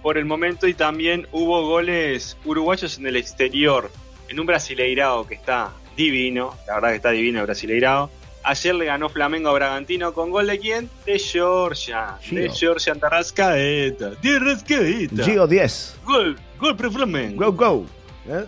por 0.02 0.18
el 0.18 0.26
momento 0.26 0.68
y 0.68 0.74
también 0.74 1.28
hubo 1.32 1.68
goles 1.68 2.36
uruguayos 2.46 2.98
en 2.98 3.06
el 3.06 3.16
exterior, 3.16 3.92
en 4.28 4.40
un 4.40 4.48
Brasileirao 4.48 5.28
que 5.28 5.36
está 5.36 5.72
divino, 5.96 6.56
la 6.68 6.74
verdad 6.76 6.90
que 6.90 6.96
está 6.96 7.12
divino 7.12 7.40
el 7.40 7.46
Brasileirao. 7.46 8.10
Ayer 8.42 8.74
le 8.74 8.86
ganó 8.86 9.08
Flamengo 9.08 9.50
a 9.50 9.54
Bragantino 9.54 10.14
con 10.14 10.32
gol 10.32 10.48
de 10.48 10.58
quién? 10.58 10.90
De 11.06 11.20
Georgia. 11.20 12.18
De 12.32 12.50
Georgia 12.50 12.92
Antarrascaeta. 12.92 14.16
De 14.16 14.40
Rascaeta. 14.40 15.24
Gio 15.24 15.46
10. 15.46 16.00
Gol, 16.06 16.40
gol 16.60 16.76
pre 16.76 16.90
Flamengo. 16.90 17.52
Go, 17.52 17.52
go. 17.52 17.86
¿Eh? 18.28 18.46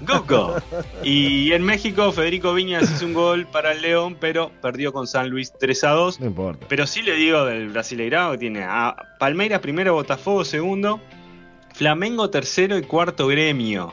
Go, 0.00 0.24
go. 0.26 0.56
Y 1.02 1.52
en 1.52 1.62
México, 1.62 2.10
Federico 2.12 2.54
Viñas 2.54 2.90
hizo 2.90 3.04
un 3.04 3.12
gol 3.12 3.46
para 3.46 3.72
el 3.72 3.82
León, 3.82 4.16
pero 4.18 4.50
perdió 4.62 4.92
con 4.92 5.06
San 5.06 5.28
Luis 5.28 5.52
3 5.58 5.84
a 5.84 5.90
2. 5.90 6.20
No 6.20 6.26
importa. 6.26 6.66
Pero 6.68 6.86
sí 6.86 7.02
le 7.02 7.14
digo 7.14 7.44
del 7.44 7.68
Brasileirao 7.68 8.32
que 8.32 8.38
tiene 8.38 8.62
a 8.62 8.96
Palmeiras 9.18 9.60
primero, 9.60 9.92
Botafogo 9.94 10.44
segundo, 10.44 11.00
Flamengo 11.74 12.30
tercero 12.30 12.78
y 12.78 12.82
cuarto 12.82 13.26
gremio. 13.26 13.92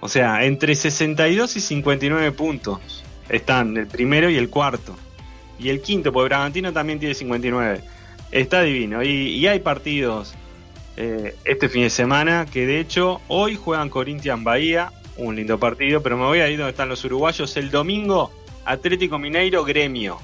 O 0.00 0.08
sea, 0.08 0.44
entre 0.44 0.74
62 0.74 1.56
y 1.56 1.60
59 1.60 2.32
puntos 2.32 3.04
están 3.28 3.76
el 3.76 3.86
primero 3.86 4.30
y 4.30 4.36
el 4.36 4.48
cuarto. 4.48 4.96
Y 5.58 5.68
el 5.68 5.82
quinto, 5.82 6.12
porque 6.12 6.28
Bragantino 6.28 6.72
también 6.72 6.98
tiene 6.98 7.14
59. 7.14 7.82
Está 8.30 8.62
divino. 8.62 9.02
Y, 9.02 9.46
hay 9.46 9.60
partidos 9.60 10.34
eh, 10.96 11.34
este 11.44 11.68
fin 11.68 11.82
de 11.82 11.90
semana 11.90 12.46
que 12.50 12.66
de 12.66 12.80
hecho 12.80 13.20
hoy 13.28 13.56
juegan 13.56 13.90
Corinthians 13.90 14.42
Bahía 14.42 14.92
un 15.16 15.36
lindo 15.36 15.58
partido, 15.58 16.02
pero 16.02 16.16
me 16.16 16.24
voy 16.24 16.40
a 16.40 16.48
ir 16.48 16.58
donde 16.58 16.70
están 16.70 16.88
los 16.88 17.04
uruguayos. 17.04 17.56
El 17.56 17.70
domingo, 17.70 18.32
Atlético 18.64 19.18
Mineiro, 19.18 19.64
Gremio. 19.64 20.18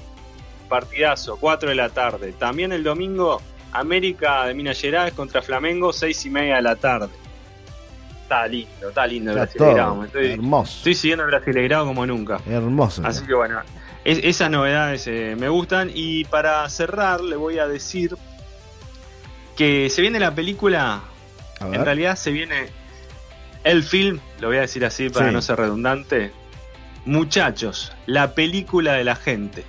Partidazo, 0.69 1.37
4 1.37 1.69
de 1.69 1.75
la 1.75 1.89
tarde. 1.89 2.33
También 2.33 2.71
el 2.71 2.83
domingo, 2.83 3.41
América 3.71 4.45
de 4.45 4.53
Minas 4.53 4.79
Gerais 4.79 5.13
contra 5.13 5.41
Flamengo, 5.41 5.93
6 5.93 6.25
y 6.25 6.29
media 6.29 6.55
de 6.57 6.61
la 6.61 6.75
tarde. 6.75 7.09
Está 8.23 8.45
lindo, 8.45 8.89
está 8.89 9.07
lindo 9.07 9.31
el 9.31 9.37
Brasileirado. 9.37 10.03
Estoy, 10.03 10.31
hermoso. 10.31 10.77
Estoy 10.79 10.95
siguiendo 10.95 11.23
el 11.23 11.31
Brasileirado 11.31 11.85
como 11.85 12.05
nunca. 12.05 12.41
Hermoso. 12.45 13.01
Así 13.05 13.25
que 13.25 13.33
bueno, 13.33 13.61
esas 14.03 14.51
novedades 14.51 15.07
eh, 15.07 15.35
me 15.39 15.47
gustan. 15.47 15.91
Y 15.93 16.25
para 16.25 16.67
cerrar, 16.69 17.21
le 17.21 17.37
voy 17.37 17.59
a 17.59 17.67
decir 17.67 18.17
que 19.55 19.89
se 19.89 20.01
viene 20.01 20.19
la 20.19 20.35
película. 20.35 21.01
En 21.61 21.83
realidad 21.83 22.17
se 22.17 22.31
viene 22.31 22.67
el 23.71 23.83
film, 23.83 24.19
lo 24.39 24.47
voy 24.47 24.57
a 24.57 24.61
decir 24.61 24.85
así 24.85 25.09
para 25.09 25.31
no 25.31 25.41
ser 25.41 25.57
redundante. 25.57 26.31
Muchachos, 27.05 27.93
la 28.05 28.33
película 28.33 28.93
de 28.93 29.03
la 29.03 29.15
gente. 29.15 29.63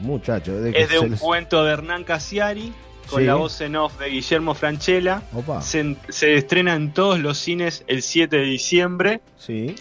Muchachos, 0.00 0.64
es 0.74 0.88
de 0.88 0.98
un 0.98 1.16
cuento 1.16 1.64
de 1.64 1.72
Hernán 1.72 2.04
Casiari 2.04 2.72
con 3.08 3.26
la 3.26 3.34
voz 3.34 3.60
en 3.60 3.76
off 3.76 3.98
de 3.98 4.08
Guillermo 4.08 4.54
Franchella. 4.54 5.22
Se, 5.60 5.96
se, 6.08 6.34
estrena 6.34 6.74
en 6.74 6.92
todos 6.92 7.18
los 7.18 7.38
cines 7.38 7.84
el 7.86 8.02
7 8.02 8.36
de 8.36 8.42
diciembre. 8.42 9.20
Sí. 9.36 9.76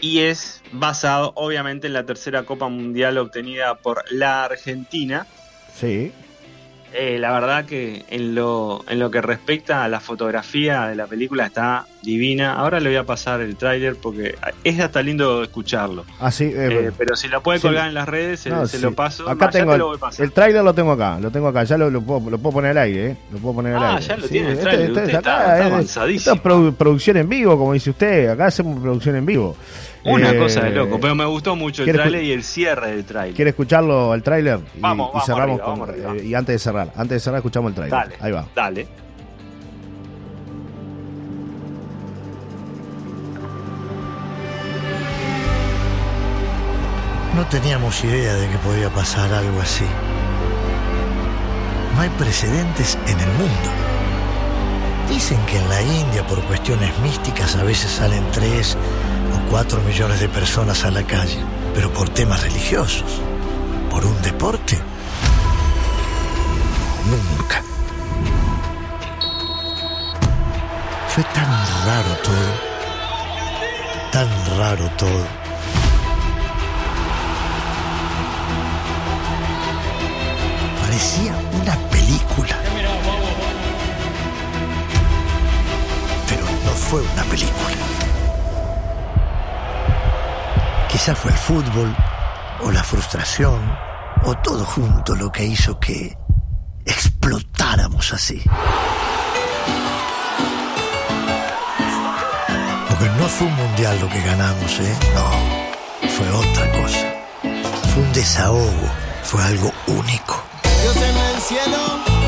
Y 0.00 0.20
es 0.20 0.62
basado, 0.72 1.32
obviamente, 1.34 1.88
en 1.88 1.92
la 1.92 2.04
tercera 2.06 2.44
Copa 2.44 2.68
Mundial 2.68 3.18
obtenida 3.18 3.74
por 3.76 4.04
la 4.10 4.44
Argentina. 4.44 5.26
Sí. 5.74 6.12
Eh, 6.94 7.18
la 7.18 7.32
verdad 7.32 7.66
que 7.66 8.04
en 8.08 8.34
lo, 8.34 8.84
en 8.88 8.98
lo 8.98 9.10
que 9.10 9.20
respecta 9.20 9.84
a 9.84 9.88
la 9.88 10.00
fotografía 10.00 10.86
de 10.86 10.94
la 10.94 11.06
película 11.06 11.46
está 11.46 11.86
divina. 12.02 12.54
Ahora 12.54 12.80
le 12.80 12.90
voy 12.90 12.96
a 12.96 13.04
pasar 13.04 13.40
el 13.40 13.56
tráiler 13.56 13.96
porque 13.96 14.36
es 14.64 14.80
hasta 14.80 15.02
lindo 15.02 15.42
escucharlo. 15.42 16.04
Ah, 16.20 16.30
sí, 16.30 16.44
eh, 16.44 16.88
eh, 16.88 16.92
pero 16.96 17.16
si 17.16 17.28
lo 17.28 17.42
puede 17.42 17.60
colgar 17.60 17.88
en 17.88 17.94
las 17.94 18.08
redes, 18.08 18.40
se, 18.40 18.78
lo 18.78 18.92
paso. 18.94 19.28
Acá 19.28 19.50
tengo 19.50 19.74
el, 19.74 20.32
tráiler 20.32 20.62
lo 20.62 20.74
tengo 20.74 20.92
acá, 20.92 21.18
lo 21.20 21.30
tengo 21.30 21.48
acá, 21.48 21.64
ya 21.64 21.76
lo, 21.76 22.00
puedo, 22.00 22.30
lo 22.30 22.38
puedo 22.38 22.54
poner 22.54 22.72
al 22.72 22.78
aire, 22.78 23.06
¿eh? 23.10 23.16
Lo 23.32 23.38
puedo 23.38 23.56
poner 23.56 23.74
al 23.74 23.82
ah, 23.82 23.96
aire. 23.96 24.06
ya 24.06 24.16
lo 24.16 24.28
tiene 24.28 24.46
el 24.48 24.52
este, 24.54 24.64
tráiler, 24.64 24.90
este, 24.90 25.16
está, 25.16 25.66
avanzadísimo. 25.66 26.34
Esto 26.34 26.68
es 26.68 26.74
producción 26.74 27.16
en 27.16 27.28
vivo, 27.28 27.58
como 27.58 27.72
dice 27.72 27.90
usted, 27.90 28.28
acá 28.28 28.46
hacemos 28.46 28.80
producción 28.80 29.16
en 29.16 29.26
vivo. 29.26 29.56
Una 30.04 30.36
cosa 30.36 30.62
de 30.62 30.70
loco, 30.70 30.98
pero 31.00 31.14
me 31.14 31.26
gustó 31.26 31.56
mucho 31.56 31.82
el 31.82 31.92
tráiler 31.92 32.22
y 32.22 32.32
el 32.32 32.42
cierre 32.42 32.92
del 32.92 33.04
tráiler. 33.04 33.34
¿Quiere 33.34 33.50
escucharlo 33.50 34.12
al 34.12 34.22
tráiler? 34.22 34.60
Vamos, 34.78 35.10
y, 35.14 35.26
cerramos 35.26 35.60
y 36.22 36.34
antes 36.34 36.54
de 36.54 36.58
cerrar, 36.58 36.92
antes 36.94 37.16
de 37.16 37.20
cerrar 37.20 37.38
escuchamos 37.38 37.70
el 37.70 37.74
tráiler. 37.74 38.16
Ahí 38.20 38.32
va. 38.32 38.46
Dale. 38.54 39.07
Teníamos 47.50 48.04
idea 48.04 48.34
de 48.34 48.48
que 48.48 48.58
podía 48.58 48.90
pasar 48.90 49.32
algo 49.32 49.60
así. 49.60 49.86
No 51.94 52.02
hay 52.02 52.10
precedentes 52.10 52.98
en 53.06 53.18
el 53.18 53.28
mundo. 53.32 53.70
Dicen 55.08 55.38
que 55.46 55.58
en 55.58 55.68
la 55.68 55.80
India 55.80 56.26
por 56.26 56.42
cuestiones 56.42 56.96
místicas 56.98 57.56
a 57.56 57.64
veces 57.64 57.90
salen 57.90 58.24
tres 58.32 58.76
o 59.34 59.50
cuatro 59.50 59.80
millones 59.82 60.20
de 60.20 60.28
personas 60.28 60.84
a 60.84 60.90
la 60.90 61.02
calle, 61.02 61.38
pero 61.74 61.90
por 61.92 62.10
temas 62.10 62.42
religiosos, 62.42 63.20
por 63.90 64.04
un 64.04 64.20
deporte, 64.22 64.78
nunca. 67.06 67.62
Fue 71.08 71.24
tan 71.24 71.50
raro 71.86 72.16
todo, 72.22 72.52
tan 74.12 74.58
raro 74.58 74.90
todo 74.98 75.37
parecía 80.98 81.32
una 81.52 81.76
película. 81.90 82.56
Pero 86.28 86.42
no 86.64 86.72
fue 86.72 87.00
una 87.02 87.22
película. 87.22 87.76
Quizá 90.90 91.14
fue 91.14 91.30
el 91.30 91.36
fútbol, 91.36 91.94
o 92.64 92.72
la 92.72 92.82
frustración, 92.82 93.60
o 94.24 94.34
todo 94.38 94.64
junto 94.64 95.14
lo 95.14 95.30
que 95.30 95.44
hizo 95.44 95.78
que 95.78 96.18
explotáramos 96.84 98.12
así. 98.12 98.42
Porque 102.88 103.08
no 103.20 103.28
fue 103.28 103.46
un 103.46 103.54
mundial 103.54 104.00
lo 104.00 104.08
que 104.08 104.20
ganamos, 104.22 104.80
¿eh? 104.80 104.96
No, 105.14 106.08
fue 106.08 106.28
otra 106.28 106.72
cosa. 106.72 107.06
Fue 107.94 108.02
un 108.02 108.12
desahogo, 108.12 108.90
fue 109.22 109.44
algo 109.44 109.72
único. 109.86 110.37
Cielo 111.48 111.80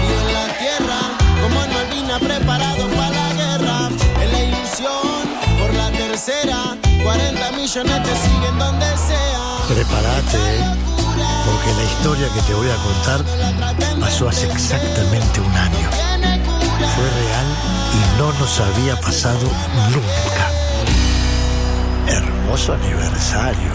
y 0.09 0.13
en 0.15 0.33
la 0.33 0.47
tierra, 0.57 0.99
como 1.43 1.63
en 1.63 1.75
Malvina 1.75 2.19
preparado 2.19 2.89
para 2.89 3.11
la 3.11 3.33
guerra. 3.35 3.91
En 4.19 4.33
la 4.33 4.43
ilusión, 4.45 5.29
por 5.61 5.75
la 5.75 5.91
tercera, 5.91 6.75
40 7.03 7.53
millones 7.53 8.03
te 8.03 8.17
siguen 8.17 8.59
donde 8.59 8.87
sea. 8.97 9.59
Prepárate, 9.69 10.39
porque 11.45 11.71
la 11.77 11.85
historia 11.93 12.29
que 12.33 12.41
te 12.41 12.55
voy 12.55 12.71
a 12.71 12.77
contar 12.77 13.21
pasó 14.01 14.27
hace 14.31 14.47
exactamente 14.51 15.41
un 15.43 15.53
año. 15.53 15.91
Fue 16.95 17.05
real 17.05 17.47
y 17.93 18.19
no 18.19 18.33
nos 18.41 18.59
había 18.59 18.99
pasado 19.03 19.47
nunca. 19.91 20.49
Hermoso 22.07 22.73
aniversario, 22.73 23.71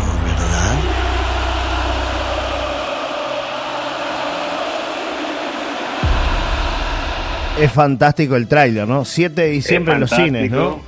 Es 7.59 7.71
fantástico 7.71 8.35
el 8.35 8.47
tráiler, 8.47 8.88
¿no? 8.88 9.05
7 9.05 9.41
de 9.41 9.47
diciembre 9.50 9.93
en 9.93 10.00
los 10.01 10.09
cines, 10.09 10.51
¿no? 10.51 10.82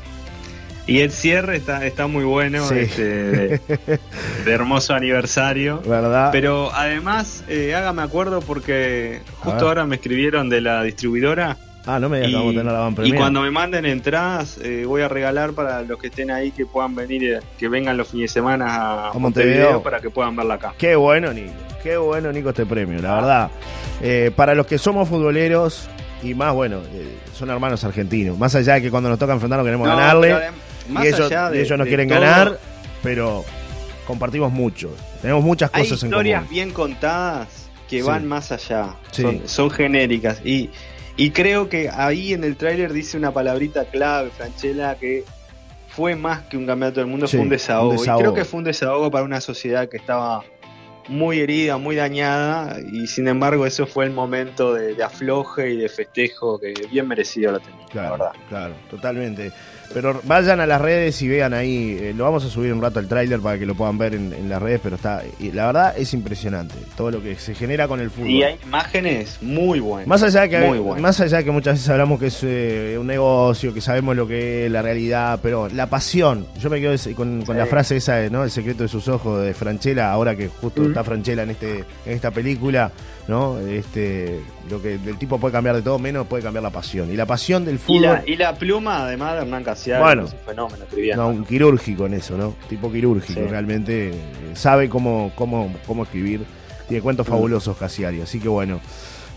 Y 0.86 1.00
el 1.00 1.12
cierre 1.12 1.58
está, 1.58 1.86
está 1.86 2.08
muy 2.08 2.24
bueno, 2.24 2.70
este, 2.72 3.04
de, 3.60 4.00
hermoso 4.46 4.94
aniversario. 4.94 5.82
¿Verdad? 5.86 6.30
Pero 6.32 6.74
además, 6.74 7.44
eh, 7.50 7.76
hágame 7.76 8.02
acuerdo 8.02 8.40
porque 8.42 9.22
justo 9.40 9.68
ahora 9.68 9.86
me 9.86 9.96
escribieron 9.96 10.50
de 10.50 10.62
la 10.62 10.84
distribuidora. 10.84 11.58
Ah, 11.86 12.00
no 12.00 12.10
me 12.10 12.18
digas 12.18 12.32
que 12.32 12.36
vamos 12.38 12.54
a 12.54 12.58
tener 12.58 12.74
la 12.74 12.80
van 12.80 12.96
Y 13.06 13.14
cuando 13.14 13.42
me 13.42 13.52
manden 13.52 13.86
entradas, 13.86 14.60
eh, 14.62 14.84
voy 14.86 15.02
a 15.02 15.08
regalar 15.08 15.54
para 15.54 15.84
los 15.84 15.98
que 16.00 16.08
estén 16.08 16.32
ahí 16.32 16.52
que 16.52 16.66
puedan 16.66 16.96
venir, 16.96 17.24
eh, 17.24 17.40
que 17.58 17.70
vengan 17.70 17.96
los 17.96 18.10
fines 18.10 18.30
de 18.30 18.34
semana 18.34 19.10
a, 19.10 19.14
Montevideo. 19.14 19.82
para 19.82 20.02
que 20.02 20.10
puedan 20.10 20.36
verla 20.36 20.56
acá. 20.56 20.74
Qué 20.78 20.98
bueno, 20.98 21.32
Nico. 21.32 21.54
Qué 21.82 21.96
bueno, 21.96 22.32
Nico, 22.34 22.50
este 22.50 22.66
premio, 22.66 23.02
la 23.02 23.16
verdad. 23.16 23.52
Eh, 24.02 24.32
para 24.36 24.54
los 24.54 24.68
que 24.68 24.78
somos 24.78 25.08
futboleros, 25.08 25.90
y 26.24 26.34
más, 26.34 26.54
bueno, 26.54 26.82
eh, 26.94 27.18
son 27.34 27.50
hermanos 27.50 27.84
argentinos. 27.84 28.38
Más 28.38 28.56
allá 28.56 28.76
de 28.76 28.82
que 28.82 28.92
cuando 28.92 29.10
nos 29.10 29.20
toca 29.20 29.34
enfrentar 29.34 29.60
no 29.60 29.66
queremos 29.66 29.88
ganarle. 29.88 30.36
y 30.90 31.08
ellos, 31.08 31.78
no 31.78 31.86
quieren 31.86 32.08
ganar, 32.08 32.60
pero 33.04 33.46
compartimos 34.06 34.52
mucho. 34.52 34.90
Tenemos 35.22 35.44
muchas 35.44 35.70
cosas 35.70 36.04
en 36.04 36.10
común. 36.10 36.26
historias 36.26 36.50
bien 36.50 36.72
contadas 36.72 37.70
que 37.90 38.04
van 38.04 38.26
más 38.26 38.52
allá. 38.52 38.96
Son, 39.46 39.72
genéricas. 39.72 40.42
Y, 40.44 40.70
y 41.16 41.32
creo 41.32 41.70
que 41.70 41.90
ahí 41.90 42.34
en 42.34 42.44
el 42.44 42.58
tráiler 42.58 42.94
dice 42.94 43.18
una 43.18 43.32
palabrita 43.32 43.86
clave, 43.86 44.30
Franchella, 44.36 44.96
que 44.96 45.24
fue 45.90 46.16
más 46.16 46.44
que 46.44 46.58
un 46.58 46.66
campeonato 46.66 47.00
del 47.00 47.10
mundo, 47.10 47.28
fue 47.28 47.40
un 47.40 47.50
desahogo. 47.50 47.92
un 47.92 47.98
desahogo. 47.98 48.20
Y 48.20 48.24
creo 48.24 48.34
que 48.34 48.46
fue 48.46 48.60
un 48.60 48.64
desahogo 48.66 49.12
para 49.12 49.24
una 49.24 49.42
sociedad 49.42 49.90
que 49.90 49.98
estaba 49.98 50.44
muy 51.08 51.40
herida, 51.40 51.78
muy 51.78 51.96
dañada, 51.96 52.80
y 52.80 53.08
sin 53.08 53.28
embargo 53.28 53.66
eso 53.66 53.88
fue 53.88 54.06
el 54.06 54.12
momento 54.12 54.74
de, 54.74 55.02
afloje 55.04 55.72
y 55.72 55.78
de 55.78 55.90
festejo 55.90 56.60
que 56.60 56.74
bien 56.90 57.08
merecido 57.08 57.54
lo 57.54 57.60
tenía. 57.60 57.86
Claro, 57.90 58.12
verdad. 58.12 58.32
claro, 58.50 58.76
totalmente. 58.90 59.52
Pero 59.94 60.22
vayan 60.24 60.60
a 60.60 60.66
las 60.66 60.82
redes 60.82 61.22
y 61.22 61.28
vean 61.28 61.54
ahí, 61.54 61.98
eh, 62.00 62.14
lo 62.16 62.26
vamos 62.26 62.44
a 62.46 62.50
subir 62.50 62.74
un 62.74 62.82
rato 62.82 63.00
al 63.00 63.08
tráiler 63.08 63.40
para 63.40 63.58
que 63.58 63.66
lo 63.66 63.76
puedan 63.76 63.98
ver 63.98 64.16
en, 64.16 64.50
las 64.50 64.62
redes, 64.62 64.80
pero 64.84 64.96
está, 64.96 65.24
la 65.54 65.66
verdad 65.68 65.98
es 65.98 66.14
impresionante 66.14 66.76
todo 66.96 67.12
lo 67.12 67.22
que 67.22 67.36
se 67.36 67.56
genera 67.56 67.88
con 67.88 68.00
el 68.00 68.10
fútbol. 68.10 68.30
Y 68.30 68.44
hay 68.44 68.58
imágenes 68.64 69.38
muy 69.42 69.80
buenas. 69.80 70.08
Más 70.08 70.24
allá 70.24 70.42
de 70.42 70.50
que, 70.50 71.02
más 71.02 71.20
allá 71.20 71.44
que 71.44 71.52
muchas 71.52 71.76
veces 71.76 71.90
hablamos 71.90 72.20
que 72.20 72.28
es 72.28 72.40
eh, 72.44 72.98
un 73.00 73.08
negocio, 73.08 73.74
que 73.74 73.82
sabemos 73.82 74.16
lo 74.16 74.28
que 74.28 74.66
es 74.66 74.72
la 74.72 74.82
realidad, 74.82 75.40
pero 75.42 75.68
la 75.70 75.88
pasión, 75.88 76.46
yo 76.60 76.70
me 76.70 76.80
quedo 76.80 76.96
con, 77.16 77.44
la 77.48 77.66
frase 77.66 77.98
esa, 77.98 78.30
¿no? 78.30 78.44
El 78.44 78.52
secreto 78.52 78.84
de 78.84 78.90
sus 78.90 79.08
ojos 79.08 79.44
de 79.44 79.54
Franchella, 79.54 80.12
ahora 80.12 80.36
que 80.36 80.48
justo 80.48 80.84
está 80.84 81.04
Franchella 81.04 81.44
en 81.44 81.52
este 81.52 81.78
en 82.06 82.14
esta 82.14 82.32
película, 82.32 82.92
¿no? 83.28 83.60
Este 83.60 84.42
lo 84.70 84.82
que 84.82 84.94
el 84.94 85.18
tipo 85.18 85.40
puede 85.40 85.52
cambiar 85.52 85.76
de 85.76 85.82
todo 85.82 86.00
menos 86.00 86.28
puede 86.28 86.44
cambiar 86.44 86.64
la 86.64 86.70
pasión. 86.70 87.12
Y 87.12 87.16
la 87.16 87.26
pasión 87.26 87.66
del 87.66 87.80
fútbol 87.80 88.22
y 88.26 88.36
la, 88.36 88.56
pluma 88.56 89.04
además 89.04 89.36
de 89.36 89.42
Hernán 89.42 89.64
Casiano 89.64 90.04
bueno. 90.04 90.26
es 90.26 90.34
un 90.34 90.40
fenómeno 90.40 90.86
no, 91.16 91.28
un 91.28 91.46
quirúrgico 91.46 92.06
en 92.06 92.14
eso 92.16 92.38
no 92.38 92.56
tipo 92.70 92.92
quirúrgico 92.92 93.42
realmente 93.50 94.10
eh, 94.10 94.14
sabe 94.54 94.90
cómo 94.90 95.32
cómo 95.36 95.74
cómo 95.86 96.04
escribir. 96.04 96.46
Tiene 96.88 97.04
cuentos 97.04 97.28
mm. 97.28 97.32
fabulosos 97.32 97.78
Casiari 97.78 98.22
así 98.22 98.40
que 98.40 98.48
bueno 98.48 98.80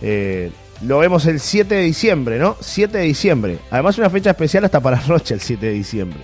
eh, 0.02 0.50
lo 0.82 0.98
vemos 0.98 1.26
el 1.26 1.40
7 1.40 1.74
de 1.74 1.82
diciembre 1.82 2.38
no 2.38 2.56
7 2.60 2.96
de 2.96 3.04
diciembre. 3.04 3.58
Además 3.70 3.98
una 3.98 4.08
fecha 4.08 4.30
especial 4.30 4.64
hasta 4.64 4.80
para 4.80 5.00
Rocha 5.00 5.34
el 5.34 5.40
7 5.40 5.66
de 5.66 5.72
diciembre. 5.72 6.20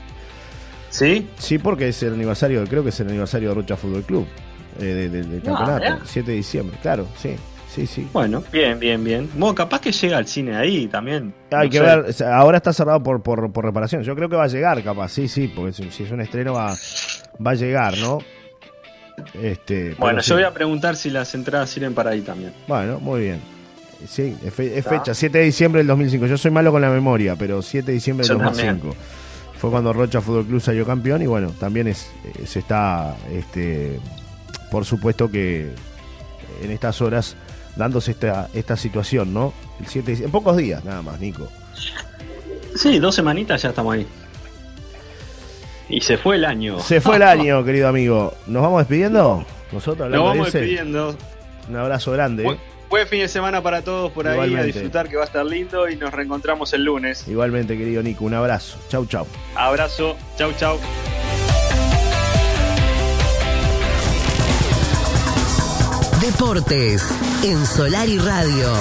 Sí 0.90 1.28
sí 1.38 1.58
porque 1.58 1.88
es 1.88 2.02
el 2.04 2.14
aniversario 2.14 2.64
creo 2.64 2.82
que 2.84 2.90
es 2.90 3.00
el 3.00 3.08
aniversario 3.08 3.48
de 3.48 3.54
Rocha 3.56 3.76
Fútbol 3.76 4.02
Club 4.04 4.26
eh, 4.78 5.08
del, 5.10 5.42
ah, 5.46 5.56
campeonato 5.56 6.04
7 6.04 6.30
de 6.30 6.36
diciembre 6.36 6.78
claro 6.80 7.06
sí 7.20 7.36
sí, 7.68 7.86
sí. 7.86 8.08
Bueno, 8.12 8.42
bien, 8.52 8.78
bien, 8.78 9.02
bien. 9.02 9.28
Bueno, 9.34 9.54
capaz 9.54 9.80
que 9.80 9.92
llega 9.92 10.18
al 10.18 10.26
cine 10.26 10.56
ahí 10.56 10.86
también. 10.86 11.34
Hay 11.50 11.68
que 11.68 11.80
ver, 11.80 12.06
ahora 12.24 12.58
está 12.58 12.72
cerrado 12.72 13.02
por, 13.02 13.22
por, 13.22 13.52
por, 13.52 13.64
reparación. 13.64 14.02
Yo 14.02 14.14
creo 14.14 14.28
que 14.28 14.36
va 14.36 14.44
a 14.44 14.48
llegar, 14.48 14.82
capaz, 14.82 15.10
sí, 15.10 15.28
sí, 15.28 15.52
porque 15.54 15.72
si, 15.72 16.02
es 16.02 16.10
un 16.10 16.20
estreno 16.20 16.54
va, 16.54 16.74
va 17.44 17.50
a 17.50 17.54
llegar, 17.54 17.96
¿no? 17.98 18.18
Este, 19.40 19.94
bueno, 19.98 20.20
yo 20.20 20.34
voy 20.34 20.44
a 20.44 20.52
preguntar 20.52 20.96
si 20.96 21.10
las 21.10 21.34
entradas 21.34 21.70
sirven 21.70 21.94
para 21.94 22.10
ahí 22.10 22.20
también. 22.20 22.52
Bueno, 22.66 23.00
muy 23.00 23.22
bien. 23.22 23.40
Sí, 24.06 24.36
es, 24.44 24.52
fecha, 24.52 25.14
7 25.14 25.38
de 25.38 25.44
diciembre 25.44 25.80
del 25.80 25.86
2005. 25.86 26.26
Yo 26.26 26.36
soy 26.36 26.50
malo 26.50 26.70
con 26.70 26.82
la 26.82 26.90
memoria, 26.90 27.34
pero 27.36 27.62
7 27.62 27.86
de 27.86 27.92
diciembre 27.94 28.26
del 28.26 28.38
2005. 28.38 28.94
Fue 29.58 29.70
cuando 29.70 29.92
Rocha 29.92 30.20
Fútbol 30.20 30.44
Club 30.44 30.60
salió 30.60 30.84
campeón 30.84 31.22
y 31.22 31.26
bueno, 31.26 31.50
también 31.58 31.88
es, 31.88 32.10
se 32.44 32.58
está, 32.58 33.16
este, 33.32 33.98
por 34.70 34.84
supuesto 34.84 35.30
que 35.30 35.70
en 36.62 36.70
estas 36.70 37.00
horas 37.00 37.36
dándose 37.76 38.10
esta, 38.12 38.48
esta 38.54 38.76
situación, 38.76 39.32
¿no? 39.32 39.52
El 39.80 39.86
7 39.86 40.24
en 40.24 40.30
pocos 40.30 40.56
días 40.56 40.84
nada 40.84 41.02
más, 41.02 41.20
Nico. 41.20 41.48
Sí, 42.74 42.98
dos 42.98 43.14
semanitas 43.14 43.62
ya 43.62 43.70
estamos 43.70 43.94
ahí. 43.94 44.06
Y 45.88 46.00
se 46.00 46.18
fue 46.18 46.36
el 46.36 46.44
año. 46.44 46.80
Se 46.80 47.00
fue 47.00 47.16
el 47.16 47.22
año, 47.22 47.64
querido 47.64 47.88
amigo. 47.88 48.34
¿Nos 48.46 48.62
vamos 48.62 48.80
despidiendo? 48.80 49.44
Nosotros 49.72 50.10
Nos 50.10 50.24
vamos 50.24 50.52
despidiendo. 50.52 51.16
Un 51.68 51.76
abrazo 51.76 52.12
grande. 52.12 52.58
Buen 52.88 53.08
fin 53.08 53.20
de 53.20 53.28
semana 53.28 53.62
para 53.62 53.82
todos 53.82 54.12
por 54.12 54.28
ahí, 54.28 54.54
a 54.54 54.62
disfrutar 54.62 55.08
que 55.08 55.16
va 55.16 55.22
a 55.22 55.26
estar 55.26 55.44
lindo 55.44 55.88
y 55.88 55.96
nos 55.96 56.12
reencontramos 56.12 56.72
el 56.72 56.84
lunes. 56.84 57.26
Igualmente, 57.26 57.76
querido 57.76 58.02
Nico, 58.02 58.24
un 58.24 58.34
abrazo. 58.34 58.78
Chau, 58.88 59.06
chau. 59.06 59.26
Abrazo, 59.56 60.16
chau, 60.36 60.52
chau. 60.56 60.78
Deportes 66.26 67.04
en 67.44 67.64
Solar 67.64 68.08
y 68.08 68.18
Radio. 68.18 68.72